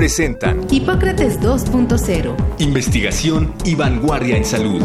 presentan 0.00 0.66
Hipócrates 0.70 1.38
2.0. 1.40 2.34
Investigación 2.58 3.52
y 3.66 3.74
vanguardia 3.74 4.34
en 4.34 4.46
salud. 4.46 4.82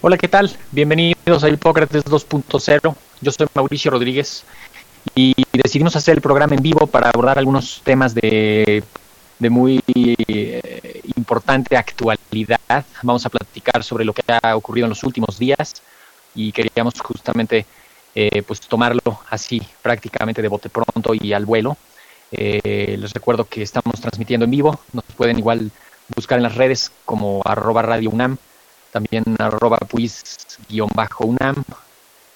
Hola, 0.00 0.18
¿qué 0.18 0.26
tal? 0.26 0.50
Bienvenidos 0.72 1.44
a 1.44 1.48
Hipócrates 1.48 2.04
2.0. 2.04 2.96
Yo 3.20 3.30
soy 3.30 3.46
Mauricio 3.54 3.92
Rodríguez 3.92 4.42
y 5.14 5.34
decidimos 5.52 5.94
hacer 5.94 6.16
el 6.16 6.20
programa 6.20 6.56
en 6.56 6.62
vivo 6.62 6.88
para 6.88 7.10
abordar 7.10 7.38
algunos 7.38 7.80
temas 7.84 8.12
de 8.12 8.82
de 9.42 9.50
muy 9.50 9.80
eh, 9.94 11.00
importante 11.22 11.76
actualidad. 11.76 12.84
Vamos 13.02 13.24
a 13.24 13.30
platicar 13.30 13.84
sobre 13.84 14.04
lo 14.04 14.12
que 14.12 14.22
ha 14.26 14.56
ocurrido 14.56 14.86
en 14.86 14.90
los 14.90 15.04
últimos 15.04 15.38
días 15.38 15.82
y 16.34 16.50
queríamos 16.50 16.94
justamente 17.00 17.64
eh, 18.14 18.42
pues 18.42 18.60
tomarlo 18.60 19.20
así 19.30 19.62
prácticamente 19.82 20.42
de 20.42 20.48
bote 20.48 20.68
pronto 20.68 21.14
y 21.14 21.32
al 21.32 21.46
vuelo. 21.46 21.76
Eh, 22.32 22.96
les 22.98 23.12
recuerdo 23.12 23.44
que 23.44 23.62
estamos 23.62 24.00
transmitiendo 24.00 24.44
en 24.44 24.50
vivo, 24.50 24.80
nos 24.92 25.04
pueden 25.16 25.38
igual 25.38 25.70
buscar 26.16 26.38
en 26.38 26.42
las 26.42 26.56
redes 26.56 26.90
como 27.04 27.40
arroba 27.44 27.82
radio 27.82 28.10
UNAM, 28.10 28.36
también 28.90 29.24
arroba 29.38 29.78
puis-UNAM, 29.78 31.56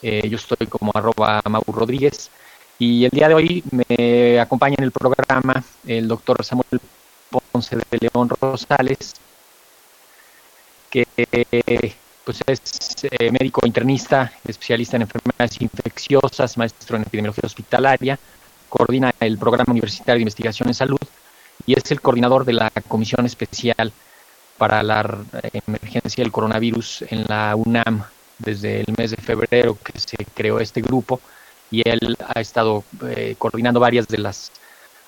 yo 0.03 0.37
estoy 0.37 0.67
como 0.69 0.93
arroba 0.95 1.43
Mau 1.49 1.65
Rodríguez 1.67 2.31
y 2.79 3.05
el 3.07 3.11
día 3.11 3.29
de 3.29 3.35
hoy 3.35 3.65
me 3.73 4.39
acompaña 4.39 4.77
en 4.79 4.85
el 4.85 4.93
programa 4.93 5.65
el 5.87 6.07
doctor 6.07 6.45
Samuel 6.45 6.81
Ponce 7.41 7.77
de 7.77 7.85
León 8.01 8.29
Rosales, 8.29 9.15
que 10.91 11.07
pues 12.25 12.41
es 12.47 12.61
eh, 13.05 13.31
médico 13.31 13.61
internista, 13.65 14.33
especialista 14.47 14.97
en 14.97 15.03
enfermedades 15.03 15.61
infecciosas, 15.61 16.59
maestro 16.59 16.97
en 16.97 17.03
epidemiología 17.03 17.43
hospitalaria, 17.45 18.19
coordina 18.69 19.15
el 19.21 19.39
programa 19.39 19.71
universitario 19.71 20.17
de 20.17 20.23
investigación 20.23 20.69
en 20.69 20.75
salud 20.75 20.99
y 21.67 21.79
es 21.79 21.91
el 21.93 22.01
coordinador 22.01 22.45
de 22.45 22.55
la 22.55 22.71
comisión 22.89 23.27
especial 23.27 23.93
para 24.59 24.83
la 24.83 25.19
emergencia 25.67 26.25
del 26.25 26.33
coronavirus 26.33 27.03
en 27.11 27.25
la 27.29 27.55
UNAM 27.55 28.05
desde 28.39 28.81
el 28.81 28.95
mes 28.97 29.13
de 29.13 29.17
febrero 29.19 29.79
que 29.83 29.99
se 29.99 30.17
creó 30.35 30.61
este 30.61 30.81
grupo 30.81 31.21
y 31.71 31.89
él 31.89 32.17
ha 32.35 32.41
estado 32.41 32.85
eh, 33.09 33.35
coordinando 33.39 33.81
varias 33.81 34.07
de 34.09 34.19
las 34.19 34.51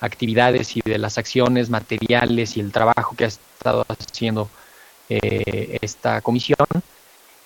actividades 0.01 0.75
y 0.77 0.81
de 0.81 0.97
las 0.97 1.17
acciones 1.17 1.69
materiales 1.69 2.57
y 2.57 2.59
el 2.59 2.71
trabajo 2.71 3.15
que 3.15 3.25
ha 3.25 3.27
estado 3.27 3.85
haciendo 3.87 4.49
eh, 5.09 5.77
esta 5.81 6.21
comisión 6.21 6.67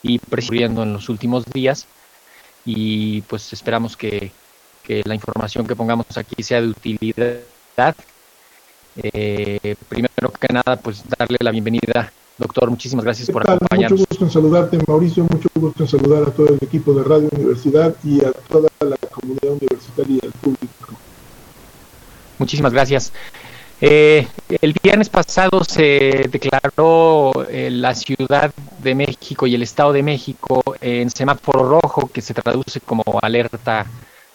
y 0.01 0.19
presidiendo 0.19 0.83
en 0.83 0.93
los 0.93 1.09
últimos 1.09 1.45
días 1.45 1.87
y 2.65 3.21
pues 3.21 3.53
esperamos 3.53 3.97
que, 3.97 4.31
la 5.05 5.15
información 5.15 5.65
que 5.65 5.77
pongamos 5.77 6.05
aquí 6.17 6.43
sea 6.43 6.59
de 6.61 6.67
utilidad. 6.67 7.95
Eh, 8.97 9.75
primero 9.87 10.31
que 10.37 10.53
nada, 10.53 10.75
pues 10.75 11.03
darle 11.17 11.37
la 11.39 11.51
bienvenida, 11.51 12.11
doctor, 12.37 12.69
muchísimas 12.69 13.05
gracias 13.05 13.31
por 13.31 13.49
acompañarnos. 13.49 14.01
Mucho 14.01 14.09
gusto 14.09 14.25
en 14.25 14.31
saludarte, 14.31 14.77
Mauricio, 14.85 15.23
mucho 15.23 15.47
gusto 15.55 15.83
en 15.83 15.89
saludar 15.89 16.23
a 16.23 16.31
todo 16.31 16.49
el 16.49 16.59
equipo 16.61 16.93
de 16.93 17.03
Radio 17.03 17.29
Universidad 17.31 17.95
y 18.03 18.25
a 18.25 18.33
toda 18.33 18.69
la 18.81 18.97
comunidad 19.09 19.51
universitaria 19.51 20.19
y 20.21 20.25
al 20.25 20.33
público. 20.33 21.02
Muchísimas 22.43 22.73
gracias. 22.73 23.13
Eh, 23.79 24.27
el 24.61 24.75
viernes 24.83 25.07
pasado 25.07 25.63
se 25.63 26.27
declaró 26.29 27.31
eh, 27.49 27.69
la 27.71 27.95
Ciudad 27.95 28.51
de 28.79 28.95
México 28.95 29.47
y 29.47 29.55
el 29.55 29.63
Estado 29.63 29.93
de 29.93 30.03
México 30.03 30.61
en 30.81 31.09
semáforo 31.09 31.79
rojo, 31.79 32.09
que 32.13 32.19
se 32.19 32.33
traduce 32.33 32.81
como 32.81 33.01
alerta 33.21 33.85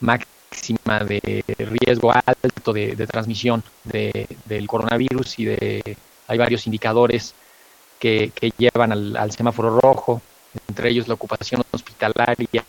máxima 0.00 1.00
de 1.00 1.44
riesgo 1.58 2.10
alto 2.10 2.72
de, 2.72 3.06
transmisión 3.06 3.62
del 3.84 4.66
coronavirus 4.66 5.38
y 5.40 5.44
de 5.44 5.96
hay 6.28 6.38
varios 6.38 6.66
indicadores 6.66 7.34
que, 7.98 8.32
llevan 8.56 8.92
al, 9.18 9.32
semáforo 9.32 9.78
rojo, 9.78 10.22
entre 10.66 10.88
ellos 10.88 11.08
la 11.08 11.14
ocupación 11.14 11.62
hospitalaria, 11.72 12.64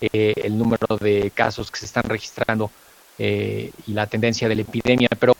eh, 0.00 0.34
el 0.42 0.58
número 0.58 0.96
de 0.96 1.30
casos 1.30 1.70
que 1.70 1.78
se 1.78 1.86
están 1.86 2.02
registrando 2.02 2.72
eh, 3.22 3.70
y 3.86 3.92
la 3.92 4.06
tendencia 4.06 4.48
de 4.48 4.54
la 4.54 4.62
epidemia, 4.62 5.08
pero 5.18 5.34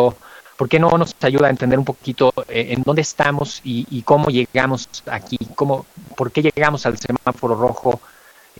¿por 0.58 0.68
qué 0.68 0.78
no 0.78 0.90
nos 0.98 1.16
ayuda 1.22 1.46
a 1.46 1.50
entender 1.50 1.78
un 1.78 1.86
poquito 1.86 2.30
eh, 2.46 2.74
en 2.76 2.82
dónde 2.82 3.00
estamos 3.00 3.62
y, 3.64 4.02
cómo 4.02 4.28
llegamos 4.28 4.86
aquí? 5.06 5.38
Cómo, 5.54 5.86
¿Por 6.14 6.30
qué 6.30 6.42
llegamos 6.42 6.84
al 6.84 6.98
semáforo 6.98 7.54
rojo 7.54 7.98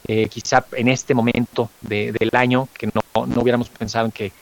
eh, 0.08 0.26
quizá 0.28 0.64
en 0.72 0.88
este 0.88 1.12
momento 1.12 1.68
del 1.82 2.30
año 2.32 2.66
que 2.72 2.86
no, 2.86 3.26
no, 3.26 3.42
hubiéramos 3.42 3.68
pensado 3.68 4.06
en 4.06 4.12
que, 4.12 4.32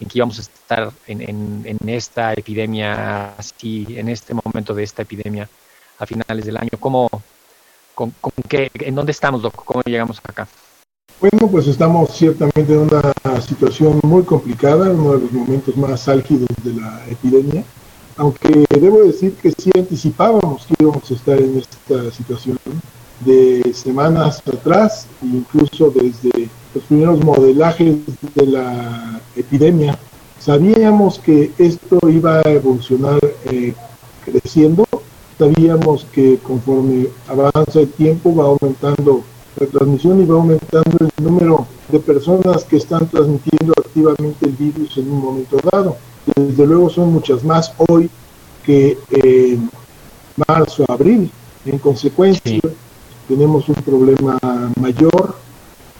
en 0.00 0.08
que 0.08 0.18
íbamos 0.18 0.38
a 0.38 0.40
estar 0.40 0.90
en, 1.06 1.66
en, 1.66 1.88
esta 1.90 2.32
epidemia 2.32 3.34
así, 3.36 3.86
en 3.90 4.08
este 4.08 4.32
momento 4.32 4.72
de 4.72 4.84
esta 4.84 5.02
epidemia 5.02 5.46
a 5.98 6.06
finales 6.06 6.46
del 6.46 6.56
año? 6.56 6.70
¿Cómo, 6.80 7.10
con, 7.94 8.12
con 8.12 8.32
qué, 8.48 8.70
¿En 8.72 8.94
dónde 8.94 9.12
estamos, 9.12 9.42
Doc? 9.42 9.62
¿Cómo 9.62 9.82
llegamos 9.82 10.20
acá? 10.24 10.48
Bueno, 11.22 11.46
pues 11.52 11.68
estamos 11.68 12.10
ciertamente 12.10 12.72
en 12.72 12.80
una 12.80 13.40
situación 13.40 14.00
muy 14.02 14.24
complicada, 14.24 14.90
uno 14.90 15.12
de 15.12 15.20
los 15.20 15.30
momentos 15.30 15.76
más 15.76 16.08
álgidos 16.08 16.48
de 16.64 16.72
la 16.72 17.00
epidemia, 17.08 17.62
aunque 18.16 18.64
debo 18.68 19.04
decir 19.04 19.32
que 19.34 19.52
sí 19.52 19.70
anticipábamos 19.72 20.66
que 20.66 20.74
íbamos 20.80 21.08
a 21.08 21.14
estar 21.14 21.38
en 21.38 21.58
esta 21.58 22.10
situación 22.10 22.58
de 23.20 23.72
semanas 23.72 24.42
atrás, 24.52 25.06
incluso 25.22 25.92
desde 25.92 26.48
los 26.74 26.82
primeros 26.88 27.24
modelajes 27.24 27.98
de 28.34 28.46
la 28.46 29.20
epidemia, 29.36 29.96
sabíamos 30.40 31.20
que 31.20 31.52
esto 31.56 32.00
iba 32.08 32.40
a 32.40 32.50
evolucionar 32.50 33.20
eh, 33.44 33.74
creciendo, 34.24 34.84
sabíamos 35.38 36.04
que 36.12 36.38
conforme 36.42 37.06
avanza 37.28 37.78
el 37.78 37.92
tiempo 37.92 38.34
va 38.34 38.46
aumentando 38.46 39.22
la 39.62 39.68
transmisión 39.68 40.20
y 40.20 40.26
va 40.26 40.34
aumentando 40.36 40.98
el 41.00 41.24
número 41.24 41.66
de 41.88 42.00
personas 42.00 42.64
que 42.64 42.76
están 42.76 43.08
transmitiendo 43.08 43.72
activamente 43.78 44.46
el 44.46 44.52
virus 44.52 44.96
en 44.96 45.10
un 45.10 45.20
momento 45.20 45.56
dado. 45.70 45.96
Desde 46.34 46.66
luego 46.66 46.90
son 46.90 47.12
muchas 47.12 47.44
más 47.44 47.72
hoy 47.88 48.10
que 48.64 48.98
en 49.10 49.70
marzo, 50.48 50.84
abril. 50.88 51.30
En 51.64 51.78
consecuencia, 51.78 52.60
tenemos 53.28 53.68
un 53.68 53.76
problema 53.76 54.38
mayor 54.80 55.36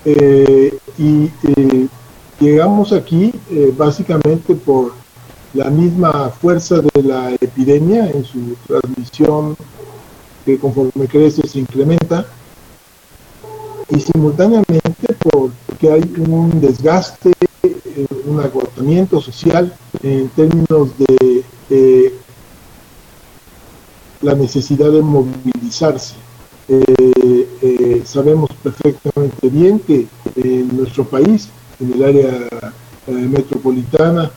eh, 0.04 0.76
y 0.98 1.30
eh, 1.44 1.86
llegamos 2.40 2.92
aquí 2.92 3.32
eh, 3.50 3.72
básicamente 3.76 4.54
por 4.56 4.92
la 5.54 5.70
misma 5.70 6.30
fuerza 6.30 6.80
de 6.80 7.02
la 7.02 7.32
epidemia 7.34 8.10
en 8.10 8.24
su 8.24 8.56
transmisión 8.66 9.56
que 10.44 10.58
conforme 10.58 11.06
crece 11.06 11.46
se 11.46 11.60
incrementa 11.60 12.26
y 13.94 14.00
simultáneamente 14.00 15.14
porque 15.22 15.90
hay 15.90 16.02
un 16.16 16.60
desgaste, 16.60 17.32
eh, 17.62 18.06
un 18.24 18.40
agotamiento 18.40 19.20
social 19.20 19.72
en 20.02 20.28
términos 20.30 20.90
de 20.98 22.14
la 24.22 24.34
necesidad 24.34 24.90
de 24.90 25.02
movilizarse. 25.02 26.14
Eh, 26.68 27.48
eh, 27.62 28.02
sabemos 28.04 28.50
perfectamente 28.62 29.48
bien 29.48 29.80
que 29.80 30.06
en 30.36 30.76
nuestro 30.76 31.04
país, 31.04 31.48
en 31.80 31.92
el 31.94 32.04
área 32.04 32.48
metropolitana, 33.06 34.30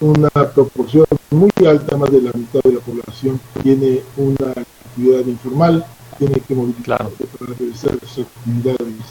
una 0.00 0.30
proporción 0.54 1.04
muy 1.30 1.50
alta, 1.66 1.96
más 1.96 2.10
de 2.10 2.22
la 2.22 2.32
mitad 2.32 2.60
de 2.62 2.72
la 2.72 2.80
población, 2.80 3.40
tiene 3.62 4.00
una 4.16 4.52
actividad 4.52 5.26
informal, 5.26 5.84
tiene 6.18 6.40
que 6.40 6.54
movilizarse 6.54 7.24
para 7.38 7.54
realizar 7.54 7.98
sus 8.00 8.26
actividades. 8.26 9.04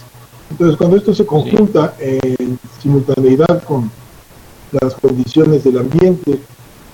Entonces, 0.50 0.78
cuando 0.78 0.98
esto 0.98 1.14
se 1.14 1.26
conjunta 1.26 1.96
en 2.00 2.60
simultaneidad 2.82 3.64
con 3.64 3.92
las 4.72 4.94
condiciones 4.96 5.64
del 5.64 5.80
ambiente, 5.80 6.40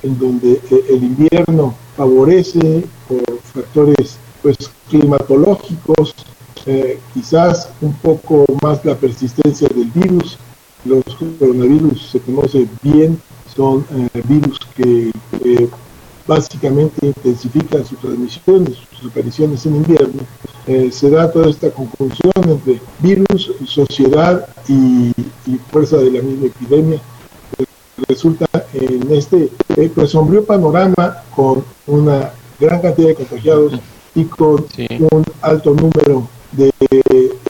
en 0.02 0.20
donde 0.20 0.54
eh, 0.54 0.86
el 0.90 1.04
invierno 1.04 1.76
favorece 1.96 2.86
por 3.08 3.40
factores 3.54 4.18
pues, 4.42 4.58
climatológicos 4.90 6.14
eh, 6.66 6.98
quizás 7.14 7.70
un 7.82 7.94
poco 7.96 8.46
más 8.62 8.86
la 8.86 8.96
persistencia 8.96 9.68
del 9.68 9.92
virus. 9.92 10.38
Los 10.86 11.04
coronavirus 11.40 12.10
se 12.10 12.20
conoce 12.20 12.68
bien, 12.82 13.22
son 13.54 13.86
eh, 14.14 14.22
virus 14.26 14.60
que 14.76 15.12
eh, 15.44 15.70
básicamente 16.28 17.08
intensifican 17.08 17.86
su 17.86 17.96
transmisión, 17.96 18.74
sus 19.00 19.12
apariciones 19.12 19.66
en 19.66 19.76
invierno. 19.76 20.22
se 20.92 21.10
da 21.10 21.32
toda 21.32 21.50
esta 21.50 21.70
conjunción 21.72 22.32
entre 22.46 22.82
virus, 23.00 23.52
sociedad 23.66 24.48
y, 24.68 25.12
fuerza 25.72 25.98
de 25.98 26.12
la 26.12 26.22
misma 26.22 26.48
epidemia. 26.48 27.00
Resulta 28.08 28.46
en 28.74 29.12
este 29.12 29.50
pues, 29.94 30.12
sombrío 30.12 30.44
panorama 30.46 31.18
con 31.36 31.64
una 31.88 32.32
gran 32.60 32.82
cantidad 32.82 33.10
de 33.10 33.16
contagiados 33.16 33.74
y 34.16 34.26
con 34.26 34.66
un 35.12 35.26
alto 35.42 35.74
número 35.74 36.28
de 36.52 36.72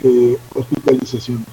eh, 0.03 0.37
hospitalizaciones. 0.55 1.47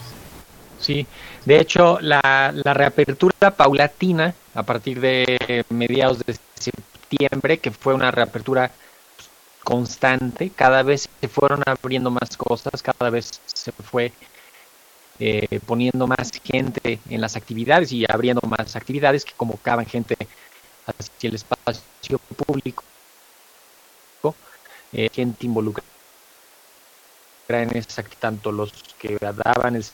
Sí, 0.78 1.06
de 1.44 1.61
hecho, 1.61 1.99
la, 2.00 2.52
la, 2.52 2.75
reapertura 2.75 3.50
paulatina 3.50 4.34
a 4.55 4.62
partir 4.62 5.00
de 5.00 5.64
mediados 5.69 6.19
de 6.25 6.32
septiembre, 6.32 6.89
que 7.18 7.70
fue 7.70 7.94
una 7.94 8.10
reapertura 8.10 8.70
constante, 9.64 10.50
cada 10.50 10.82
vez 10.82 11.08
se 11.20 11.28
fueron 11.28 11.62
abriendo 11.66 12.10
más 12.10 12.36
cosas, 12.36 12.82
cada 12.82 13.10
vez 13.10 13.40
se 13.46 13.72
fue 13.72 14.12
eh, 15.18 15.60
poniendo 15.66 16.06
más 16.06 16.30
gente 16.42 16.98
en 17.08 17.20
las 17.20 17.36
actividades 17.36 17.92
y 17.92 18.04
abriendo 18.08 18.40
más 18.42 18.74
actividades 18.76 19.24
que 19.24 19.32
convocaban 19.36 19.86
gente 19.86 20.16
hacia 20.86 21.28
el 21.28 21.34
espacio 21.34 22.18
público, 22.46 22.84
eh, 24.92 25.08
gente 25.12 25.46
involucrada 25.46 25.86
en 27.48 27.76
esa, 27.76 28.02
tanto 28.18 28.50
los 28.50 28.72
que 28.98 29.18
daban 29.20 29.76
el 29.76 29.84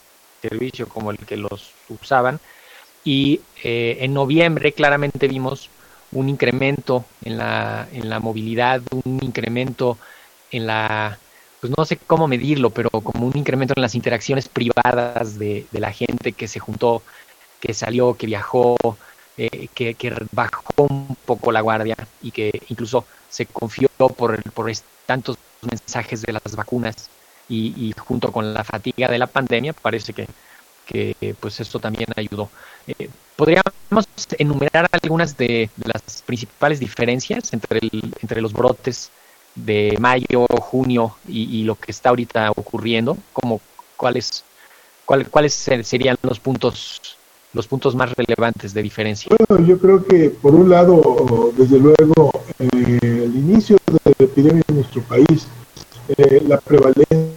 servicio 0.41 0.87
como 0.87 1.11
el 1.11 1.17
que 1.17 1.37
los 1.37 1.71
usaban. 1.89 2.39
Y 3.03 3.41
eh, 3.63 3.97
en 4.01 4.13
noviembre 4.13 4.73
claramente 4.73 5.27
vimos 5.27 5.69
un 6.11 6.29
incremento 6.29 7.05
en 7.23 7.37
la, 7.37 7.87
en 7.91 8.09
la 8.09 8.19
movilidad, 8.19 8.81
un 9.05 9.19
incremento 9.21 9.97
en 10.51 10.67
la, 10.67 11.17
pues 11.59 11.73
no 11.75 11.85
sé 11.85 11.97
cómo 11.97 12.27
medirlo, 12.27 12.69
pero 12.69 12.89
como 12.89 13.27
un 13.27 13.37
incremento 13.37 13.73
en 13.75 13.81
las 13.81 13.95
interacciones 13.95 14.47
privadas 14.47 15.37
de, 15.37 15.65
la 15.71 15.91
gente 15.91 16.33
que 16.33 16.47
se 16.47 16.59
juntó, 16.59 17.01
que 17.59 17.73
salió, 17.73 18.15
que 18.15 18.27
viajó, 18.27 18.77
eh, 19.37 19.67
que, 19.73 19.93
que, 19.95 20.13
bajó 20.31 20.61
un 20.77 21.17
poco 21.25 21.51
la 21.51 21.61
guardia 21.61 21.95
y 22.21 22.31
que 22.31 22.61
incluso 22.69 23.05
se 23.29 23.45
confió 23.45 23.89
por, 23.89 24.41
por 24.51 24.71
tantos 25.05 25.37
mensajes 25.61 26.21
de 26.21 26.33
las 26.33 26.55
vacunas 26.55 27.09
y, 27.49 27.93
junto 27.97 28.31
con 28.31 28.53
la 28.53 28.63
fatiga 28.63 29.07
de 29.07 29.17
la 29.17 29.27
pandemia 29.27 29.73
parece 29.73 30.13
que, 30.13 30.27
que 30.87 31.35
pues 31.39 31.59
esto 31.59 31.79
también 31.79 32.07
ayudó. 32.15 32.49
Eh, 32.87 33.09
podríamos 33.35 34.07
enumerar 34.39 34.87
algunas 34.91 35.37
de, 35.37 35.69
las 35.83 36.23
principales 36.25 36.79
diferencias 36.79 37.53
entre, 37.53 37.79
el, 37.79 38.13
entre 38.21 38.41
los 38.41 38.53
brotes 38.53 39.11
de 39.53 39.97
mayo, 39.99 40.45
junio 40.59 41.15
y, 41.27 41.63
lo 41.63 41.75
que 41.75 41.91
está 41.91 42.09
ahorita 42.09 42.51
ocurriendo, 42.51 43.17
como 43.33 43.59
cuáles 43.95 44.43
cuáles 45.05 45.53
serían 45.83 46.17
los 46.21 46.39
puntos 46.39 47.17
los 47.53 47.65
puntos 47.65 47.95
más 47.95 48.11
relevantes 48.13 48.73
de 48.73 48.83
diferencia. 48.83 49.31
Bueno, 49.47 49.65
yo 49.65 49.79
creo 49.79 50.05
que 50.05 50.29
por 50.29 50.53
un 50.53 50.69
lado, 50.69 51.53
desde 51.57 51.79
luego, 51.79 52.31
eh, 52.59 52.99
el 53.01 53.35
inicio 53.35 53.77
de 53.87 53.99
la 54.19 54.25
epidemia 54.25 54.63
en 54.67 54.75
nuestro 54.75 55.01
país, 55.03 55.47
eh, 56.17 56.43
la 56.45 56.57
prevalencia 56.57 57.36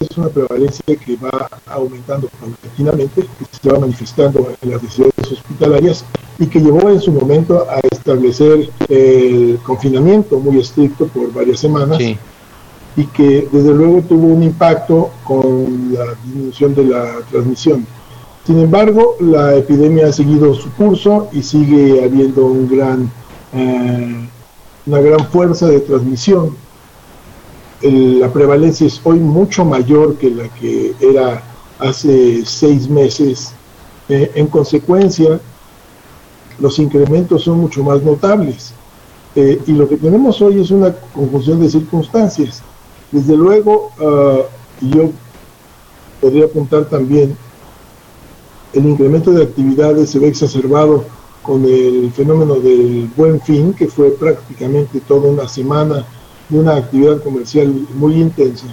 es 0.00 0.18
una 0.18 0.28
prevalencia 0.28 0.96
que 0.96 1.16
va 1.16 1.48
aumentando 1.66 2.28
paulatinamente, 2.40 3.22
que 3.22 3.44
se 3.60 3.70
va 3.70 3.78
manifestando 3.78 4.48
en 4.62 4.70
las 4.70 4.82
decisiones 4.82 5.14
hospitalarias 5.32 6.04
y 6.38 6.46
que 6.46 6.60
llevó 6.60 6.90
en 6.90 7.00
su 7.00 7.12
momento 7.12 7.66
a 7.68 7.80
establecer 7.90 8.68
el 8.88 9.58
confinamiento 9.62 10.38
muy 10.38 10.58
estricto 10.58 11.06
por 11.08 11.32
varias 11.32 11.60
semanas 11.60 11.98
y 12.96 13.06
que 13.06 13.48
desde 13.50 13.74
luego 13.74 14.02
tuvo 14.02 14.28
un 14.28 14.42
impacto 14.42 15.10
con 15.24 15.92
la 15.92 16.14
disminución 16.24 16.74
de 16.74 16.84
la 16.84 17.16
transmisión. 17.30 17.86
Sin 18.46 18.60
embargo, 18.60 19.16
la 19.20 19.56
epidemia 19.56 20.08
ha 20.08 20.12
seguido 20.12 20.54
su 20.54 20.70
curso 20.72 21.28
y 21.32 21.42
sigue 21.42 22.04
habiendo 22.04 22.44
un 22.44 22.68
gran, 22.68 23.10
eh, 23.54 24.28
una 24.86 25.00
gran 25.00 25.26
fuerza 25.28 25.66
de 25.66 25.80
transmisión 25.80 26.54
la 27.90 28.32
prevalencia 28.32 28.86
es 28.86 29.00
hoy 29.04 29.18
mucho 29.18 29.64
mayor 29.64 30.16
que 30.16 30.30
la 30.30 30.48
que 30.54 30.94
era 31.00 31.42
hace 31.78 32.44
seis 32.46 32.88
meses. 32.88 33.52
Eh, 34.08 34.30
en 34.34 34.46
consecuencia, 34.46 35.38
los 36.58 36.78
incrementos 36.78 37.42
son 37.44 37.60
mucho 37.60 37.82
más 37.82 38.02
notables. 38.02 38.72
Eh, 39.36 39.60
y 39.66 39.72
lo 39.72 39.88
que 39.88 39.96
tenemos 39.96 40.40
hoy 40.40 40.60
es 40.60 40.70
una 40.70 40.94
conjunción 41.14 41.60
de 41.60 41.68
circunstancias. 41.68 42.62
Desde 43.10 43.36
luego, 43.36 43.90
uh, 44.00 44.86
yo 44.86 45.10
podría 46.20 46.46
apuntar 46.46 46.86
también, 46.86 47.36
el 48.72 48.86
incremento 48.86 49.30
de 49.30 49.44
actividades 49.44 50.10
se 50.10 50.18
ve 50.18 50.28
exacerbado 50.28 51.04
con 51.42 51.64
el 51.64 52.10
fenómeno 52.12 52.54
del 52.54 53.10
buen 53.16 53.40
fin, 53.40 53.72
que 53.72 53.86
fue 53.86 54.10
prácticamente 54.10 55.00
toda 55.00 55.28
una 55.28 55.46
semana 55.48 56.04
de 56.54 56.60
una 56.60 56.76
actividad 56.76 57.22
comercial 57.22 57.86
muy 57.94 58.14
intensa. 58.14 58.66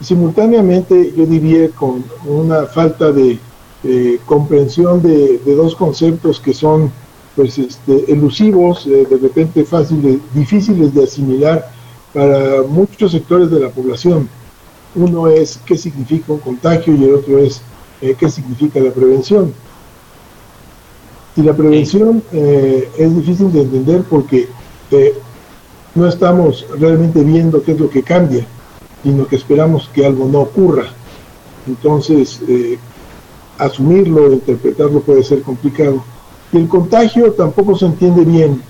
Y 0.00 0.04
simultáneamente 0.04 1.12
yo 1.16 1.26
diría 1.26 1.68
con 1.70 2.04
una 2.24 2.64
falta 2.64 3.12
de 3.12 3.38
comprensión 4.26 5.02
de, 5.02 5.38
dos 5.44 5.74
conceptos 5.74 6.40
que 6.40 6.54
son 6.54 6.90
pues 7.36 7.58
este, 7.58 8.10
elusivos, 8.12 8.86
eh, 8.86 9.06
de 9.08 9.16
repente 9.16 9.64
fáciles, 9.64 10.18
difíciles 10.34 10.94
de 10.94 11.04
asimilar 11.04 11.70
para 12.12 12.62
muchos 12.62 13.12
sectores 13.12 13.50
de 13.50 13.60
la 13.60 13.70
población. 13.70 14.28
Uno 14.94 15.28
es 15.28 15.58
qué 15.64 15.76
significa 15.76 16.32
un 16.32 16.40
contagio 16.40 16.94
y 16.94 17.04
el 17.04 17.14
otro 17.14 17.38
es 17.38 17.62
eh, 18.02 18.14
qué 18.18 18.28
significa 18.28 18.80
la 18.80 18.90
prevención. 18.90 19.54
Y 21.34 21.42
la 21.42 21.54
prevención 21.54 22.22
eh, 22.32 22.88
es 22.98 23.16
difícil 23.16 23.50
de 23.50 23.62
entender 23.62 24.02
porque 24.10 24.48
no 25.94 26.08
estamos 26.08 26.66
realmente 26.78 27.22
viendo 27.22 27.62
qué 27.62 27.72
es 27.72 27.80
lo 27.80 27.90
que 27.90 28.02
cambia, 28.02 28.46
sino 29.02 29.26
que 29.26 29.36
esperamos 29.36 29.90
que 29.92 30.06
algo 30.06 30.26
no 30.26 30.40
ocurra. 30.40 30.86
Entonces, 31.66 32.40
eh, 32.48 32.78
asumirlo, 33.58 34.32
interpretarlo 34.32 35.00
puede 35.00 35.22
ser 35.22 35.42
complicado. 35.42 36.02
Y 36.52 36.58
el 36.58 36.68
contagio 36.68 37.32
tampoco 37.32 37.76
se 37.76 37.86
entiende 37.86 38.24
bien, 38.24 38.62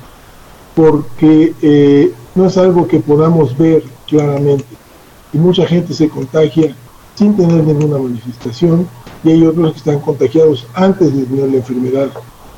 porque 0.75 1.55
eh, 1.63 2.13
no 2.35 2.47
es 2.47 2.57
algo 2.59 2.87
que 2.87 3.01
podamos 3.01 3.57
ver 3.57 3.85
claramente. 4.07 4.65
Y 5.33 5.39
mucha 5.39 5.67
gente 5.67 5.95
se 5.95 6.09
contagia 6.09 6.75
sin 7.15 7.37
tener 7.37 7.63
ninguna 7.65 7.99
manifestación, 7.99 8.87
y 9.25 9.31
hay 9.31 9.47
otros 9.47 9.73
que 9.73 9.79
están 9.79 10.01
contagiados 10.01 10.67
antes 10.75 11.15
de 11.15 11.25
tener 11.25 11.51
la 11.51 11.57
enfermedad. 11.59 12.11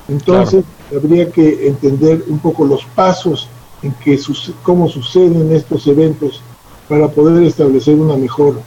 Entonces, 0.09 0.65
habría 0.95 1.31
que 1.31 1.67
entender 1.67 2.25
un 2.29 2.39
poco 2.39 2.65
los 2.65 2.85
pasos 2.95 3.49
en 3.85 3.93
que 3.93 4.19
cómo 4.63 4.89
suceden 4.89 5.53
estos 5.55 5.87
eventos 5.87 6.41
para 6.89 7.09
poder 7.09 7.43
establecer 7.45 7.95
una 7.95 8.17
mejor 8.17 8.61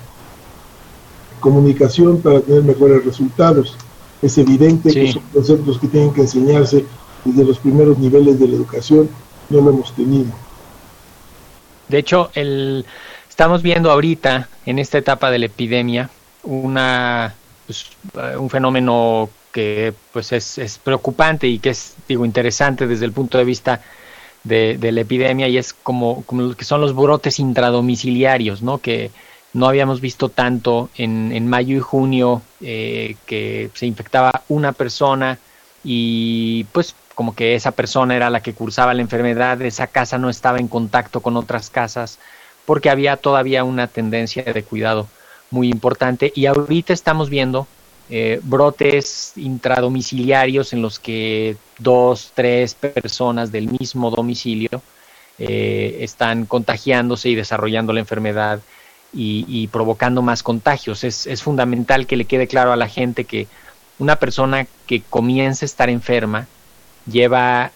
comunicación, 1.40 2.22
para 2.22 2.40
tener 2.42 2.64
mejores 2.64 3.04
resultados. 3.04 3.76
Es 4.22 4.38
evidente 4.38 4.94
que 4.94 5.12
son 5.12 5.24
conceptos 5.34 5.80
que 5.80 5.88
tienen 5.88 6.14
que 6.14 6.22
enseñarse 6.22 6.86
desde 7.26 7.44
los 7.44 7.58
primeros 7.60 7.98
niveles 7.98 8.40
de 8.40 8.48
la 8.48 8.56
educación, 8.56 9.10
no 9.50 9.62
lo 9.62 9.70
hemos 9.72 9.94
tenido. 9.96 10.32
De 11.88 12.00
hecho, 12.00 12.32
el, 12.34 12.86
estamos 13.30 13.62
viendo 13.62 13.92
ahorita, 13.92 14.50
en 14.66 14.80
esta 14.80 14.98
etapa 14.98 15.32
de 15.32 15.40
la 15.40 15.46
epidemia, 15.46 16.10
una, 16.44 17.36
pues, 17.66 17.86
un 18.38 18.50
fenómeno 18.50 19.30
que 19.52 19.94
pues 20.12 20.34
es, 20.34 20.58
es 20.58 20.78
preocupante 20.78 21.48
y 21.48 21.60
que 21.60 21.70
es 21.70 21.96
digo 22.08 22.26
interesante 22.26 22.86
desde 22.86 23.06
el 23.06 23.12
punto 23.12 23.38
de 23.38 23.44
vista 23.44 23.82
de, 24.48 24.92
la 24.92 25.02
epidemia 25.02 25.48
y 25.48 25.58
es 25.58 25.74
como, 25.74 26.24
como 26.24 26.54
que 26.54 26.66
son 26.66 26.82
los 26.82 26.96
brotes 26.96 27.40
intradomiciliarios, 27.40 28.62
¿no? 28.62 28.80
Que 28.80 29.12
no 29.54 29.68
habíamos 29.68 30.02
visto 30.02 30.30
tanto 30.30 30.90
en, 30.98 31.32
en 31.32 31.48
mayo 31.48 31.76
y 31.76 31.80
junio 31.80 32.42
eh, 32.62 33.16
que 33.26 33.70
se 33.74 33.86
infectaba 33.86 34.44
una 34.50 34.72
persona 34.72 35.40
y 35.84 36.66
pues 36.72 36.96
como 37.16 37.34
que 37.36 37.56
esa 37.56 37.72
persona 37.72 38.16
era 38.16 38.30
la 38.30 38.42
que 38.42 38.54
cursaba 38.54 38.94
la 38.94 39.02
enfermedad, 39.02 39.62
esa 39.62 39.88
casa 39.88 40.18
no 40.18 40.30
estaba 40.30 40.60
en 40.60 40.68
contacto 40.68 41.22
con 41.22 41.36
otras 41.38 41.70
casas 41.70 42.20
porque 42.66 42.90
había 42.90 43.18
todavía 43.18 43.64
una 43.64 43.88
tendencia 43.88 44.44
de 44.44 44.64
cuidado 44.64 45.08
muy 45.50 45.70
importante 45.70 46.32
y 46.36 46.46
ahorita 46.46 46.94
estamos 46.94 47.30
viendo 47.30 47.68
eh, 48.10 48.40
brotes 48.44 49.34
intradomiciliarios 49.36 50.72
en 50.74 50.82
los 50.82 51.00
que 51.00 51.58
dos, 51.78 52.32
tres 52.34 52.74
personas 52.74 53.52
del 53.52 53.68
mismo 53.68 54.10
domicilio 54.12 54.82
eh, 55.40 55.98
están 56.02 56.46
contagiándose 56.46 57.30
y 57.30 57.36
desarrollando 57.36 57.94
la 57.94 58.00
enfermedad 58.00 58.62
y, 59.14 59.68
provocando 59.68 60.22
más 60.22 60.44
contagios. 60.44 61.04
Es, 61.04 61.26
es 61.28 61.42
fundamental 61.42 62.06
que 62.06 62.18
le 62.18 62.26
quede 62.26 62.48
claro 62.48 62.72
a 62.72 62.76
la 62.76 62.88
gente 62.88 63.24
que 63.24 63.48
una 64.00 64.18
persona 64.18 64.68
que 64.86 65.02
comienza 65.02 65.66
a 65.66 65.68
estar 65.68 65.90
enferma 65.90 66.48
lleva, 67.10 67.72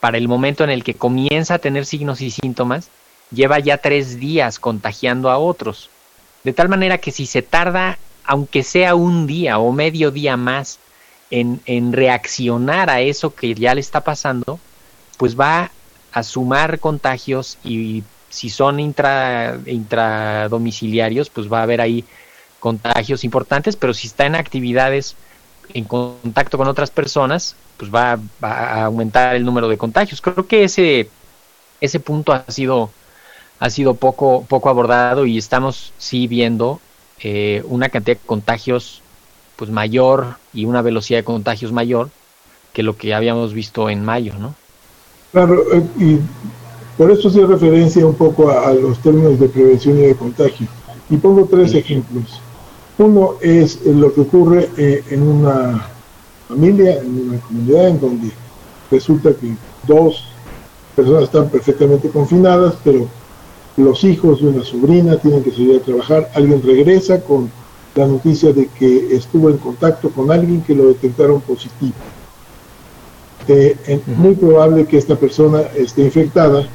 para 0.00 0.18
el 0.18 0.26
momento 0.26 0.64
en 0.64 0.70
el 0.70 0.82
que 0.82 0.94
comienza 0.94 1.54
a 1.54 1.58
tener 1.58 1.86
signos 1.86 2.20
y 2.22 2.30
síntomas, 2.30 2.88
lleva 3.30 3.58
ya 3.60 3.78
tres 3.78 4.18
días 4.18 4.58
contagiando 4.58 5.30
a 5.30 5.38
otros. 5.38 5.90
De 6.44 6.52
tal 6.52 6.68
manera 6.68 6.98
que 6.98 7.12
si 7.12 7.26
se 7.26 7.42
tarda, 7.42 7.98
aunque 8.24 8.62
sea 8.62 8.94
un 8.94 9.26
día 9.26 9.58
o 9.58 9.72
medio 9.72 10.10
día 10.10 10.36
más, 10.36 10.78
en, 11.30 11.60
en 11.66 11.92
reaccionar 11.92 12.90
a 12.90 13.00
eso 13.00 13.34
que 13.34 13.54
ya 13.54 13.74
le 13.74 13.80
está 13.80 14.02
pasando, 14.02 14.58
pues 15.16 15.38
va 15.38 15.70
a 16.12 16.22
sumar 16.22 16.80
contagios 16.80 17.58
y 17.62 18.02
si 18.28 18.50
son 18.50 18.80
intra, 18.80 19.58
intradomiciliarios, 19.66 21.30
pues 21.30 21.52
va 21.52 21.60
a 21.60 21.62
haber 21.62 21.80
ahí 21.80 22.04
contagios 22.58 23.24
importantes, 23.24 23.76
pero 23.76 23.94
si 23.94 24.06
está 24.06 24.26
en 24.26 24.34
actividades 24.34 25.16
en 25.72 25.84
contacto 25.84 26.58
con 26.58 26.68
otras 26.68 26.90
personas, 26.90 27.56
pues 27.76 27.92
va, 27.92 28.18
a 28.42 28.84
aumentar 28.84 29.36
el 29.36 29.44
número 29.44 29.68
de 29.68 29.78
contagios. 29.78 30.20
Creo 30.20 30.46
que 30.46 30.64
ese, 30.64 31.08
ese 31.80 32.00
punto 32.00 32.32
ha 32.32 32.44
sido, 32.48 32.90
ha 33.58 33.70
sido 33.70 33.94
poco, 33.94 34.44
poco 34.48 34.68
abordado 34.68 35.26
y 35.26 35.38
estamos 35.38 35.92
sí 35.98 36.26
viendo 36.26 36.80
eh, 37.22 37.62
una 37.66 37.88
cantidad 37.88 38.16
de 38.16 38.26
contagios 38.26 39.02
pues 39.56 39.70
mayor 39.70 40.36
y 40.54 40.64
una 40.64 40.80
velocidad 40.80 41.18
de 41.18 41.24
contagios 41.24 41.70
mayor 41.70 42.08
que 42.72 42.82
lo 42.82 42.96
que 42.96 43.12
habíamos 43.14 43.52
visto 43.52 43.90
en 43.90 44.04
mayo, 44.04 44.34
¿no? 44.38 44.54
Claro, 45.32 45.62
eh, 45.72 45.82
y 45.98 46.18
por 46.96 47.10
eso 47.10 47.28
hace 47.28 47.44
referencia 47.44 48.06
un 48.06 48.14
poco 48.14 48.50
a, 48.50 48.72
los 48.72 48.98
términos 49.00 49.38
de 49.38 49.48
prevención 49.48 49.98
y 49.98 50.02
de 50.02 50.14
contagio. 50.14 50.66
Y 51.08 51.16
pongo 51.16 51.46
tres 51.50 51.74
ejemplos. 51.74 52.40
Uno 52.98 53.34
es 53.40 53.84
lo 53.84 54.12
que 54.12 54.20
ocurre 54.22 54.68
eh, 54.76 55.02
en 55.10 55.22
una 55.22 55.86
familia, 56.48 56.98
en 56.98 57.28
una 57.28 57.40
comunidad 57.40 57.88
en 57.88 58.00
donde 58.00 58.30
resulta 58.90 59.32
que 59.34 59.54
dos 59.86 60.24
personas 60.96 61.24
están 61.24 61.48
perfectamente 61.48 62.08
confinadas, 62.08 62.74
pero 62.84 63.08
los 63.76 64.04
hijos 64.04 64.40
de 64.40 64.48
una 64.48 64.64
sobrina 64.64 65.16
tienen 65.16 65.42
que 65.42 65.50
salir 65.50 65.80
a 65.80 65.84
trabajar, 65.84 66.30
alguien 66.34 66.62
regresa 66.62 67.20
con 67.20 67.50
la 67.94 68.06
noticia 68.06 68.52
de 68.52 68.66
que 68.66 69.14
estuvo 69.14 69.50
en 69.50 69.58
contacto 69.58 70.10
con 70.10 70.30
alguien 70.30 70.62
que 70.62 70.74
lo 70.74 70.88
detectaron 70.88 71.40
positivo. 71.40 71.94
Eh, 73.48 73.76
es 73.86 74.06
muy 74.06 74.34
probable 74.34 74.86
que 74.86 74.98
esta 74.98 75.16
persona 75.16 75.62
esté 75.74 76.02
infectada 76.02 76.68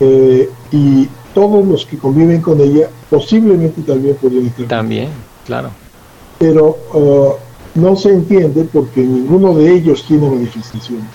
eh, 0.00 0.48
y 0.70 1.08
todos 1.34 1.66
los 1.66 1.84
que 1.84 1.98
conviven 1.98 2.40
con 2.40 2.60
ella 2.60 2.88
posiblemente 3.10 3.82
también 3.82 4.14
podrían 4.16 4.46
estar. 4.46 4.66
También, 4.66 5.08
claro. 5.44 5.70
Pero 6.38 6.76
uh, 6.92 7.34
no 7.74 7.96
se 7.96 8.10
entiende 8.10 8.68
porque 8.72 9.00
ninguno 9.00 9.54
de 9.54 9.74
ellos 9.74 10.04
tiene 10.06 10.30
manifestaciones. 10.30 11.06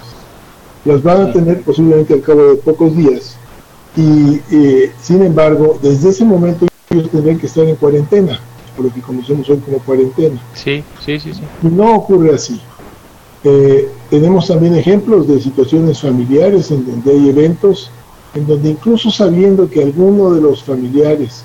Las 0.85 1.01
van 1.03 1.21
a 1.21 1.31
tener 1.31 1.61
posiblemente 1.61 2.13
al 2.13 2.21
cabo 2.21 2.43
de 2.49 2.55
pocos 2.55 2.95
días 2.95 3.37
y 3.95 4.41
eh, 4.51 4.91
sin 5.01 5.23
embargo 5.23 5.79
desde 5.81 6.09
ese 6.09 6.25
momento 6.25 6.67
ellos 6.89 7.09
tendrían 7.09 7.37
que 7.37 7.47
estar 7.47 7.65
en 7.65 7.75
cuarentena, 7.75 8.39
por 8.75 8.85
lo 8.85 8.93
que 8.93 9.01
conocemos 9.01 9.49
hoy 9.49 9.57
como 9.57 9.79
cuarentena. 9.79 10.41
Sí, 10.53 10.83
sí, 11.05 11.19
sí, 11.19 11.33
sí. 11.33 11.41
Y 11.63 11.67
no 11.67 11.95
ocurre 11.95 12.33
así. 12.33 12.59
Eh, 13.43 13.89
tenemos 14.09 14.47
también 14.47 14.75
ejemplos 14.75 15.27
de 15.27 15.39
situaciones 15.39 16.01
familiares 16.01 16.71
en 16.71 16.85
donde 16.85 17.11
hay 17.11 17.29
eventos 17.29 17.91
en 18.35 18.45
donde 18.45 18.69
incluso 18.69 19.09
sabiendo 19.09 19.69
que 19.69 19.83
alguno 19.83 20.31
de 20.31 20.41
los 20.41 20.63
familiares 20.63 21.43